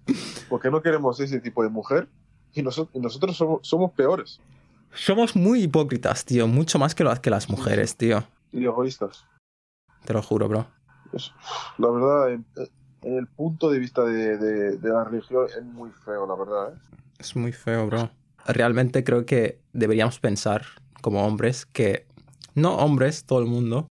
porque 0.48 0.68
no 0.68 0.82
queremos 0.82 1.20
ese 1.20 1.38
tipo 1.40 1.62
de 1.62 1.68
mujer 1.68 2.08
y, 2.52 2.60
noso- 2.62 2.88
y 2.92 2.98
nosotros 2.98 3.36
somos, 3.36 3.60
somos 3.62 3.92
peores 3.92 4.40
Somos 4.92 5.36
muy 5.36 5.62
hipócritas, 5.62 6.24
tío, 6.24 6.48
mucho 6.48 6.76
más 6.80 6.92
que, 6.96 7.04
las 7.04 7.20
que 7.20 7.30
las 7.30 7.48
mujeres, 7.48 7.96
tío. 7.96 8.24
y 8.50 8.64
egoístas. 8.64 9.24
Te 10.04 10.12
lo 10.12 10.22
juro, 10.22 10.48
bro. 10.48 10.66
La 11.78 11.88
verdad, 11.88 12.40
en, 13.04 13.18
el 13.18 13.26
punto 13.26 13.70
de 13.70 13.78
vista 13.78 14.04
de 14.04 14.78
la 14.82 15.04
religión 15.04 15.46
es 15.56 15.64
muy 15.64 15.90
feo, 15.90 16.26
la 16.26 16.34
verdad. 16.34 16.74
¿eh? 16.74 16.94
Es 17.18 17.36
muy 17.36 17.52
feo, 17.52 17.86
bro. 17.86 18.10
Realmente 18.46 19.04
creo 19.04 19.24
que 19.24 19.60
deberíamos 19.72 20.20
pensar 20.20 20.64
como 21.00 21.26
hombres 21.26 21.66
que, 21.66 22.06
no 22.54 22.76
hombres, 22.76 23.24
todo 23.24 23.38
el 23.38 23.46
mundo, 23.46 23.88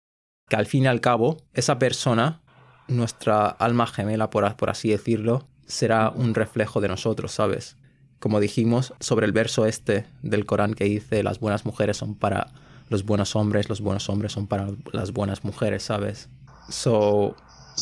que 0.49 0.56
al 0.56 0.65
fin 0.65 0.84
y 0.84 0.88
al 0.88 1.02
cabo, 1.02 1.38
esa 1.54 1.80
persona, 1.80 2.41
nuestra 2.88 3.47
alma 3.47 3.88
gemela, 3.88 4.30
por, 4.30 4.56
por 4.56 4.69
así 4.69 4.89
decirlo, 4.89 5.47
será 5.65 6.10
un 6.10 6.36
reflejo 6.36 6.82
de 6.82 6.88
nosotros, 6.88 7.32
¿sabes? 7.32 7.78
Como 8.19 8.39
dijimos 8.39 8.93
sobre 8.99 9.26
el 9.26 9.32
verso 9.32 9.65
este 9.65 10.06
del 10.21 10.45
Corán 10.45 10.73
que 10.73 10.86
dice, 10.86 11.23
las 11.23 11.39
buenas 11.39 11.65
mujeres 11.65 11.97
son 11.97 12.15
para 12.15 12.47
los 12.89 13.06
buenos 13.06 13.36
hombres, 13.36 13.69
los 13.69 13.82
buenos 13.82 14.08
hombres 14.10 14.32
son 14.32 14.47
para 14.47 14.67
las 14.91 15.12
buenas 15.12 15.43
mujeres, 15.43 15.84
¿sabes? 15.84 16.30
So, 16.69 17.36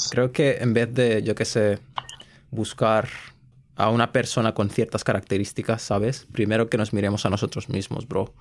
creo 0.09 0.31
que 0.31 0.57
en 0.57 0.73
vez 0.73 0.93
de, 0.93 1.23
yo 1.23 1.35
qué 1.35 1.45
sé, 1.45 1.79
buscar 2.49 3.07
a 3.75 3.89
una 3.89 4.11
persona 4.11 4.53
con 4.53 4.69
ciertas 4.69 5.03
características, 5.03 5.81
¿sabes? 5.81 6.27
Primero 6.31 6.69
que 6.69 6.77
nos 6.77 6.93
miremos 6.93 7.25
a 7.25 7.29
nosotros 7.29 7.69
mismos, 7.69 8.07
bro. 8.07 8.33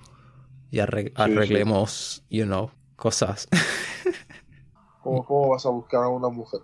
Y 0.69 0.77
arreg- 0.77 1.11
arreglemos, 1.15 2.23
you 2.29 2.45
know, 2.45 2.71
cosas. 2.95 3.47
¿Cómo, 5.01 5.25
cómo 5.25 5.49
vas 5.49 5.65
a 5.65 5.69
buscar 5.69 6.03
a 6.03 6.09
una 6.09 6.29
mujer, 6.29 6.61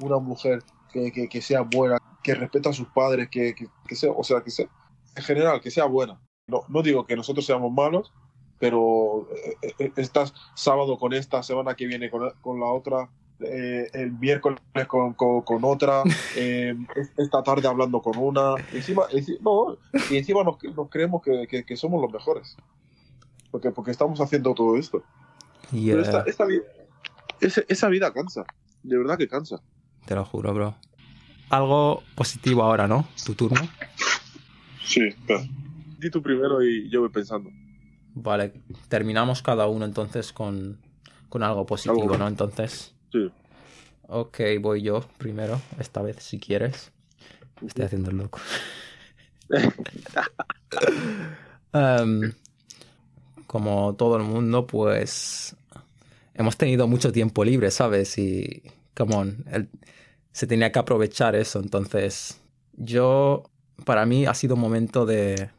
una 0.00 0.18
mujer 0.18 0.62
que, 0.92 1.10
que- 1.10 1.28
que 1.28 1.42
sea 1.42 1.62
buena, 1.62 1.98
que 2.22 2.34
respeta 2.34 2.70
a 2.70 2.72
sus 2.72 2.88
padres, 2.88 3.28
que, 3.30 3.54
que- 3.54 3.96
sea, 3.96 4.12
o 4.12 4.22
sea, 4.22 4.40
que 4.42 4.50
sea, 4.50 4.66
en 5.16 5.22
general, 5.22 5.60
que 5.60 5.70
sea 5.70 5.86
buena? 5.86 6.20
No, 6.46 6.62
no 6.68 6.82
digo 6.82 7.04
que 7.06 7.16
nosotros 7.16 7.44
seamos 7.44 7.72
malos, 7.72 8.12
pero 8.58 9.28
eh, 9.62 9.74
eh, 9.78 9.92
estás 9.96 10.32
sábado 10.54 10.98
con 10.98 11.12
esta, 11.12 11.42
semana 11.42 11.74
que 11.74 11.86
viene 11.86 12.10
con, 12.10 12.30
con 12.40 12.60
la 12.60 12.66
otra, 12.66 13.10
eh, 13.40 13.88
el 13.92 14.12
miércoles 14.12 14.60
con, 14.88 15.14
con- 15.14 15.42
con 15.42 15.64
otra, 15.64 16.02
eh, 16.36 16.74
esta 17.16 17.42
tarde 17.42 17.66
hablando 17.68 18.00
con 18.00 18.16
una, 18.16 18.54
encima, 18.72 19.02
enci- 19.10 19.38
no, 19.40 19.76
y 20.10 20.16
encima 20.16 20.42
nos, 20.44 20.56
nos 20.76 20.88
creemos 20.88 21.22
que, 21.22 21.46
que- 21.48 21.64
que 21.64 21.76
somos 21.76 22.00
los 22.00 22.12
mejores, 22.12 22.56
porque, 23.50 23.70
porque 23.70 23.90
estamos 23.90 24.20
haciendo 24.20 24.54
todo 24.54 24.76
esto. 24.76 25.02
Y, 25.72 25.90
Pero 25.90 26.02
esta, 26.02 26.20
esta 26.26 26.44
vida, 26.44 26.62
esa 27.40 27.88
vida 27.88 28.12
cansa, 28.12 28.44
de 28.82 28.98
verdad 28.98 29.18
que 29.18 29.28
cansa. 29.28 29.60
Te 30.06 30.14
lo 30.14 30.24
juro, 30.24 30.52
bro. 30.54 30.74
Algo 31.50 32.02
positivo 32.14 32.62
ahora, 32.62 32.86
¿no? 32.88 33.06
Tu 33.24 33.34
turno. 33.34 33.60
Sí, 34.84 35.00
Di 35.98 36.10
tú 36.10 36.22
primero 36.22 36.62
y 36.62 36.88
yo 36.90 37.00
voy 37.00 37.08
pensando. 37.08 37.50
Vale, 38.14 38.52
terminamos 38.88 39.42
cada 39.42 39.66
uno 39.66 39.84
entonces 39.84 40.32
con, 40.32 40.78
con 41.28 41.42
algo 41.42 41.64
positivo. 41.66 42.16
¿no? 42.18 42.28
Entonces, 42.28 42.93
Sí. 43.14 43.30
ok, 44.08 44.40
voy 44.60 44.82
yo 44.82 45.02
primero, 45.18 45.60
esta 45.78 46.02
vez 46.02 46.16
si 46.18 46.40
quieres. 46.40 46.90
Estoy 47.64 47.84
haciendo 47.84 48.10
el 48.10 48.16
loco. 48.16 48.40
Em, 51.72 52.32
como 53.48 53.96
todo 53.96 54.16
el 54.16 54.22
mundo, 54.22 54.66
pues 54.66 55.56
hemos 56.34 56.56
tenido 56.56 56.86
mucho 56.86 57.12
tiempo 57.12 57.44
libre, 57.44 57.70
¿sabes? 57.70 58.18
Y, 58.18 58.62
come 58.96 59.16
on, 59.16 59.44
se 60.32 60.46
tenía 60.46 60.72
que 60.72 60.78
aprovechar 60.78 61.36
eso. 61.36 61.60
Entonces, 61.60 62.40
yo, 62.74 63.50
para 63.84 64.06
mí 64.06 64.26
ha 64.26 64.34
sido 64.34 64.54
un 64.54 64.60
momento 64.60 65.06
de, 65.06 65.50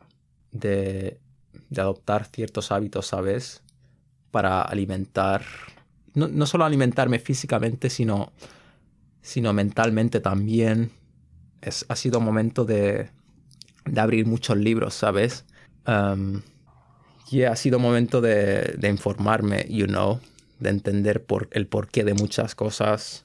de, 0.51 1.19
de 1.69 1.81
adoptar 1.81 2.25
ciertos 2.25 2.71
hábitos, 2.71 3.07
¿sabes? 3.07 3.61
Para 4.31 4.61
alimentar, 4.61 5.43
no, 6.15 6.27
no 6.27 6.45
solo 6.45 6.65
alimentarme 6.65 7.19
físicamente, 7.19 7.89
sino, 7.89 8.31
sino 9.21 9.53
mentalmente 9.53 10.19
también. 10.19 10.91
Es, 11.61 11.85
ha 11.89 11.95
sido 11.95 12.19
momento 12.19 12.65
de, 12.65 13.09
de 13.85 13.99
abrir 14.01 14.25
muchos 14.25 14.57
libros, 14.57 14.93
¿sabes? 14.93 15.45
Um, 15.87 16.41
y 17.31 17.43
ha 17.43 17.55
sido 17.55 17.79
momento 17.79 18.21
de, 18.21 18.75
de 18.77 18.89
informarme, 18.89 19.65
you 19.69 19.87
know, 19.87 20.19
de 20.59 20.69
entender 20.69 21.23
por, 21.23 21.49
el 21.51 21.67
porqué 21.67 22.03
de 22.03 22.13
muchas 22.13 22.55
cosas. 22.55 23.23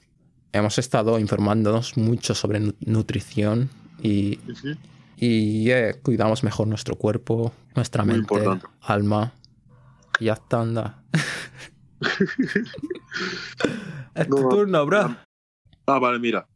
Hemos 0.53 0.77
estado 0.79 1.19
informándonos 1.19 1.97
mucho 1.97 2.33
sobre 2.35 2.59
nu- 2.59 2.73
nutrición 2.81 3.69
y, 4.01 4.39
y 5.15 5.63
yeah, 5.63 5.93
cuidamos 5.93 6.43
mejor 6.43 6.67
nuestro 6.67 6.95
cuerpo, 6.95 7.53
nuestra 7.75 8.03
Muy 8.03 8.15
mente, 8.15 8.33
importante. 8.33 8.65
alma. 8.81 9.33
Y 10.19 10.25
ya 10.25 10.33
está, 10.33 10.61
anda. 10.61 11.03
es 14.15 14.27
tu 14.27 14.41
No, 14.41 14.49
turno, 14.49 14.85
bro. 14.85 15.15
Ah, 15.87 15.99
vale, 15.99 16.19
mira. 16.19 16.47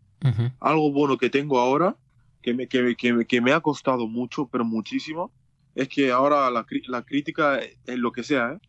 Algo 0.60 0.91
bueno 0.91 1.17
que 1.17 1.29
tengo 1.29 1.60
ahora, 1.60 1.95
que 2.41 2.53
me, 2.53 2.67
que, 2.67 2.81
me- 2.81 2.95
que, 2.95 3.13
me- 3.13 3.25
que 3.25 3.41
me 3.41 3.53
ha 3.53 3.60
costado 3.62 4.08
mucho, 4.08 4.47
pero 4.47 4.63
muchísimo, 4.65 5.31
es 5.75 5.88
que 5.89 6.12
ahora 6.12 6.49
la, 6.49 6.65
la 6.88 7.03
crítica 7.03 7.60
es 7.60 7.97
lo 7.97 8.12
que 8.12 8.23
sea, 8.23 8.53
¿eh? 8.53 8.60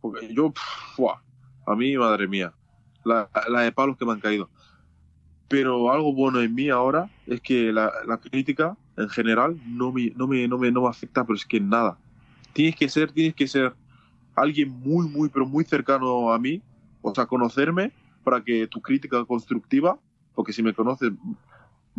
Porque 0.00 0.32
yo, 0.32 0.52
pff, 0.52 1.00
a 1.66 1.74
mí, 1.74 1.96
madre 1.96 2.28
mía, 2.28 2.52
la, 3.04 3.30
la 3.48 3.62
de 3.62 3.72
palos 3.72 3.96
que 3.96 4.04
me 4.04 4.12
han 4.12 4.20
caído. 4.20 4.50
Pero 5.48 5.90
algo 5.90 6.12
bueno 6.12 6.40
en 6.42 6.54
mí 6.54 6.68
ahora 6.68 7.10
es 7.26 7.40
que 7.40 7.72
la, 7.72 7.90
la 8.06 8.18
crítica 8.18 8.76
en 8.96 9.08
general 9.08 9.58
no 9.66 9.92
me, 9.92 10.10
no, 10.14 10.26
me, 10.26 10.46
no, 10.46 10.58
me, 10.58 10.70
no 10.70 10.82
me 10.82 10.88
afecta, 10.88 11.24
pero 11.24 11.36
es 11.36 11.46
que 11.46 11.56
en 11.56 11.70
nada. 11.70 11.98
Tienes 12.52 12.76
que 12.76 12.88
ser, 12.88 13.12
tienes 13.12 13.34
que 13.34 13.46
ser 13.46 13.74
alguien 14.42 14.70
muy, 14.70 15.08
muy, 15.08 15.28
pero 15.28 15.46
muy 15.46 15.64
cercano 15.64 16.32
a 16.32 16.38
mí, 16.38 16.62
o 17.02 17.14
sea, 17.14 17.26
conocerme 17.26 17.92
para 18.24 18.42
que 18.44 18.66
tu 18.66 18.80
crítica 18.82 19.24
constructiva, 19.24 19.98
porque 20.34 20.52
si 20.52 20.62
me 20.62 20.74
conoces, 20.74 21.12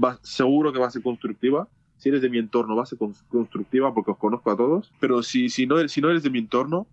va, 0.03 0.19
seguro 0.23 0.71
que 0.73 0.79
va 0.79 0.87
a 0.87 0.91
ser 0.91 1.01
constructiva. 1.03 1.67
Si 1.97 2.09
eres 2.09 2.21
de 2.21 2.29
mi 2.29 2.37
entorno, 2.37 2.75
va 2.75 2.83
a 2.83 2.85
ser 2.85 2.97
con- 2.97 3.13
constructiva 3.29 3.93
porque 3.93 4.11
os 4.11 4.17
conozco 4.17 4.51
a 4.51 4.57
todos. 4.57 4.91
Pero 4.99 5.21
si, 5.23 5.49
si, 5.49 5.65
no, 5.67 5.79
eres, 5.79 5.91
si 5.91 6.01
no 6.01 6.09
eres 6.09 6.23
de 6.23 6.29
mi 6.29 6.39
entorno, 6.39 6.87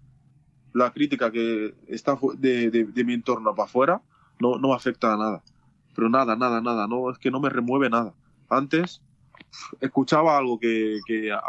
la 0.73 0.93
crítica 0.93 1.31
que 1.33 1.75
está 1.89 2.19
de, 2.39 2.71
de, 2.71 2.85
de 2.85 3.05
mi 3.05 3.15
entorno 3.15 3.55
para 3.55 3.67
afuera 3.67 4.03
no, 4.41 4.59
no 4.59 4.75
afecta 4.75 5.15
a 5.15 5.17
nada. 5.17 5.45
Pero 5.95 6.09
nada, 6.11 6.37
nada, 6.37 6.61
nada. 6.61 6.87
No, 6.87 7.11
es 7.11 7.19
que 7.19 7.31
no 7.31 7.41
me 7.41 7.49
remueve 7.51 7.89
nada. 7.91 8.15
Antes 8.49 9.03
escuchaba 9.81 10.37
algo 10.39 10.59
que, 10.59 11.01
que 11.07 11.33
ha- 11.33 11.41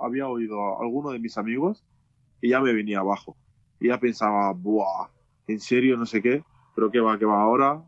había 0.00 0.28
oído 0.28 0.60
a 0.78 0.82
alguno 0.82 1.10
de 1.10 1.18
mis 1.18 1.38
amigos 1.38 1.84
y 2.40 2.50
ya 2.50 2.60
me 2.60 2.72
venía 2.72 3.00
abajo. 3.00 3.36
Y 3.84 3.88
ya 3.88 4.00
pensaba, 4.00 4.50
¡buah! 4.54 5.08
¿En 5.46 5.60
serio? 5.60 5.98
No 5.98 6.06
sé 6.06 6.22
qué. 6.22 6.42
Pero 6.74 6.90
que 6.90 7.00
va, 7.00 7.18
que 7.18 7.26
va. 7.26 7.42
Ahora 7.42 7.82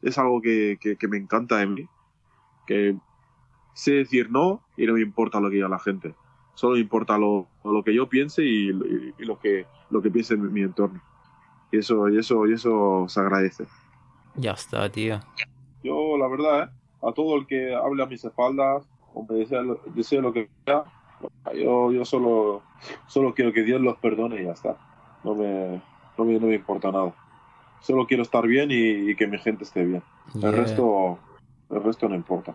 es 0.00 0.16
algo 0.16 0.40
que, 0.40 0.78
que, 0.80 0.96
que 0.96 1.08
me 1.08 1.16
encanta 1.16 1.56
de 1.56 1.66
mí. 1.66 1.88
Que 2.68 2.94
sé 3.74 3.94
decir 3.94 4.30
no 4.30 4.62
y 4.76 4.86
no 4.86 4.92
me 4.94 5.00
importa 5.00 5.40
lo 5.40 5.48
que 5.50 5.56
diga 5.56 5.68
la 5.68 5.80
gente. 5.80 6.14
Solo 6.54 6.74
me 6.74 6.80
importa 6.80 7.18
lo, 7.18 7.48
lo 7.64 7.82
que 7.82 7.92
yo 7.92 8.08
piense 8.08 8.44
y, 8.44 8.70
y- 8.70 9.14
y 9.18 9.24
lo 9.24 9.40
que 9.40 9.66
lo 9.90 10.00
que 10.00 10.10
piense 10.12 10.34
en 10.34 10.52
mi 10.52 10.62
entorno. 10.62 11.02
Y 11.72 11.78
eso, 11.78 12.08
y 12.08 12.18
eso, 12.18 12.46
y 12.46 12.52
eso 12.52 13.06
se 13.08 13.18
agradece. 13.18 13.66
Ya 14.36 14.52
está, 14.52 14.88
tío. 14.88 15.18
Yo, 15.82 16.16
la 16.16 16.28
verdad, 16.28 16.62
¿eh? 16.62 16.70
a 17.02 17.12
todo 17.12 17.34
el 17.36 17.46
que 17.48 17.74
hable 17.74 18.04
a 18.04 18.06
mis 18.06 18.24
espaldas 18.24 18.88
o 19.14 19.26
me 19.28 19.34
desee 19.38 19.64
lo, 19.64 19.80
desee 19.96 20.20
lo 20.22 20.32
que 20.32 20.48
sea, 20.64 20.84
yo, 21.54 21.90
yo 21.90 22.04
solo, 22.04 22.62
solo 23.08 23.34
quiero 23.34 23.52
que 23.52 23.64
Dios 23.64 23.80
los 23.80 23.96
perdone 23.98 24.42
y 24.42 24.44
ya 24.44 24.52
está. 24.52 24.76
No 25.24 25.34
me, 25.34 25.80
no 26.16 26.24
me, 26.24 26.38
no 26.38 26.46
me 26.46 26.54
importa 26.54 26.90
nada. 26.90 27.14
Solo 27.80 28.06
quiero 28.06 28.22
estar 28.22 28.46
bien 28.46 28.70
y, 28.70 29.10
y 29.10 29.16
que 29.16 29.26
mi 29.26 29.38
gente 29.38 29.64
esté 29.64 29.84
bien. 29.84 30.02
El 30.34 30.52
resto, 30.52 31.18
el 31.70 31.82
resto 31.82 32.08
no 32.08 32.14
importa. 32.14 32.54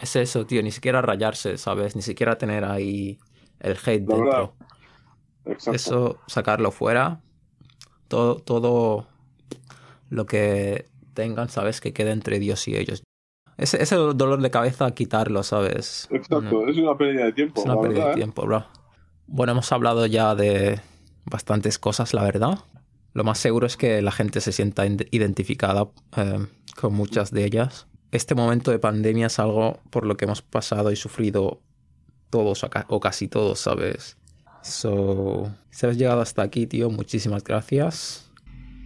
Es 0.00 0.16
eso, 0.16 0.44
tío. 0.46 0.62
Ni 0.62 0.70
siquiera 0.70 1.00
rayarse, 1.00 1.56
¿sabes? 1.58 1.96
Ni 1.96 2.02
siquiera 2.02 2.36
tener 2.36 2.64
ahí 2.64 3.18
el 3.60 3.76
hate 3.84 4.06
La 4.08 4.14
dentro. 4.16 4.52
Exacto. 5.46 5.76
Eso, 5.76 6.18
sacarlo 6.26 6.70
fuera. 6.70 7.20
Todo, 8.08 8.36
todo 8.36 9.06
lo 10.10 10.26
que 10.26 10.84
tengan, 11.14 11.48
¿sabes? 11.48 11.80
Que 11.80 11.92
quede 11.92 12.10
entre 12.10 12.38
Dios 12.38 12.68
y 12.68 12.76
ellos. 12.76 13.02
Ese, 13.56 13.82
ese 13.82 13.96
dolor 13.96 14.40
de 14.40 14.50
cabeza, 14.50 14.90
quitarlo, 14.92 15.42
¿sabes? 15.42 16.08
Exacto, 16.10 16.40
No, 16.42 16.68
es 16.68 16.76
una 16.76 16.96
pérdida 16.96 17.24
de 17.26 17.32
tiempo, 17.32 17.60
es 17.60 17.64
una 17.66 17.74
la 17.76 17.80
pérdida 17.80 17.98
verdad. 18.00 18.08
de 18.08 18.12
¿eh? 18.12 18.22
tiempo, 18.24 18.42
bro. 18.42 18.66
Bueno, 19.26 19.52
hemos 19.52 19.70
hablado 19.72 20.04
ya 20.06 20.34
de 20.34 20.80
bastantes 21.24 21.78
cosas, 21.78 22.14
la 22.14 22.22
verdad. 22.24 22.58
Lo 23.14 23.24
más 23.24 23.38
seguro 23.38 23.66
es 23.66 23.76
que 23.76 24.00
la 24.02 24.12
gente 24.12 24.40
se 24.40 24.52
sienta 24.52 24.86
ide- 24.86 25.08
identificada 25.10 25.88
eh, 26.16 26.46
con 26.80 26.94
muchas 26.94 27.30
de 27.30 27.44
ellas. 27.44 27.86
Este 28.10 28.34
momento 28.34 28.70
de 28.70 28.78
pandemia 28.78 29.26
es 29.26 29.38
algo 29.38 29.80
por 29.90 30.06
lo 30.06 30.16
que 30.16 30.24
hemos 30.26 30.42
pasado 30.42 30.90
y 30.90 30.96
sufrido 30.96 31.60
todos 32.30 32.64
o 32.64 32.70
ca- 32.70 32.86
o 32.88 33.00
casi 33.00 33.28
todos, 33.28 33.60
¿sabes? 33.60 34.16
So, 34.62 35.50
si 35.70 35.86
has 35.86 35.96
llegado 35.96 36.20
hasta 36.20 36.42
aquí, 36.42 36.66
tío, 36.66 36.88
muchísimas 36.88 37.42
gracias. 37.44 38.30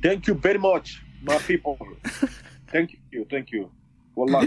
Thank 0.03 0.23
you 0.27 0.39
very 0.41 0.59
much, 0.59 1.03
my 1.23 1.37
people. 1.47 1.77
Thank 2.73 2.91
you, 3.13 3.25
thank 3.31 3.47
you. 3.53 3.71
Wallah. 4.17 4.47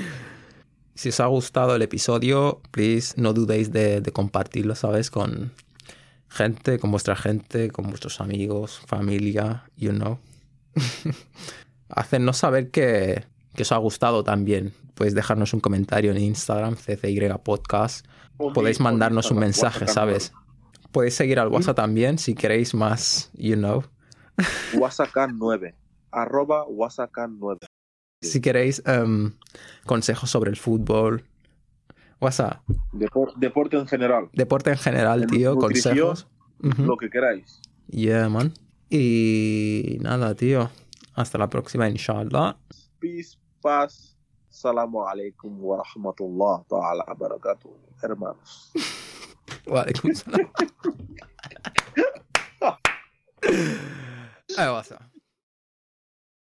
Si 0.96 1.10
os 1.10 1.20
ha 1.22 1.28
gustado 1.28 1.76
el 1.76 1.82
episodio, 1.82 2.62
please 2.72 3.14
no 3.16 3.34
dudéis 3.34 3.72
de, 3.72 4.02
de 4.02 4.12
compartirlo, 4.12 4.76
¿sabes? 4.76 5.10
Con 5.10 5.54
gente, 6.30 6.80
con 6.80 6.92
vuestra 6.92 7.16
gente, 7.16 7.72
con 7.72 7.88
vuestros 7.88 8.22
amigos, 8.22 8.82
familia, 8.86 9.64
you 9.76 9.92
know. 9.92 10.20
Hacernos 11.90 12.38
saber 12.38 12.70
que, 12.72 13.26
que 13.56 13.64
os 13.64 13.72
ha 13.72 13.78
gustado 13.78 14.24
también. 14.24 14.74
Podéis 14.94 15.16
dejarnos 15.16 15.54
un 15.54 15.60
comentario 15.60 16.12
en 16.12 16.20
Instagram, 16.20 16.76
CCY 16.76 17.30
Podcast. 17.44 18.06
Podéis 18.54 18.80
mandarnos 18.80 19.32
un 19.32 19.40
mensaje, 19.40 19.88
¿sabes? 19.88 20.32
Podéis 20.92 21.16
seguir 21.16 21.40
al 21.40 21.50
WhatsApp 21.50 21.76
también 21.76 22.18
si 22.18 22.36
queréis 22.36 22.74
más, 22.74 23.30
you 23.34 23.56
know. 23.56 23.84
Wasakan 24.74 25.38
9. 25.38 25.76
Arroba 26.12 26.66
Wasakan 26.68 27.38
9. 27.40 27.60
Si 28.22 28.42
queréis 28.42 28.82
em, 28.86 29.34
consejos 29.86 30.30
sobre 30.30 30.50
el 30.50 30.58
fútbol. 30.58 31.24
WhatsApp. 32.20 32.62
Depor- 32.94 33.34
deporte 33.38 33.78
en 33.78 33.88
general. 33.88 34.30
Deporte 34.34 34.72
en 34.72 34.78
general, 34.78 35.24
En 35.24 35.30
tío, 35.30 35.54
nutrición, 35.56 35.96
consejos. 35.98 36.28
Ujú. 36.62 36.84
Lo 36.84 36.98
que 36.98 37.10
queráis. 37.10 37.62
Yeah, 37.88 38.28
man. 38.30 38.54
Y 38.90 39.98
nada, 40.02 40.36
tío. 40.36 40.70
Hasta 41.16 41.38
la 41.38 41.50
próxima, 41.50 41.88
inshallah. 41.90 42.58
Peace, 43.00 43.38
paz. 43.62 44.16
Salamu 44.50 45.06
alaikum 45.08 45.58
wa 45.62 45.82
rahmatullah 45.84 46.64
ta'ala 46.68 47.06
wa 47.08 47.14
barakatuh. 47.16 47.70
Hermanos. 48.02 48.72
Vale, 49.66 49.94
salam. 50.14 50.50
Ahí. 54.58 54.68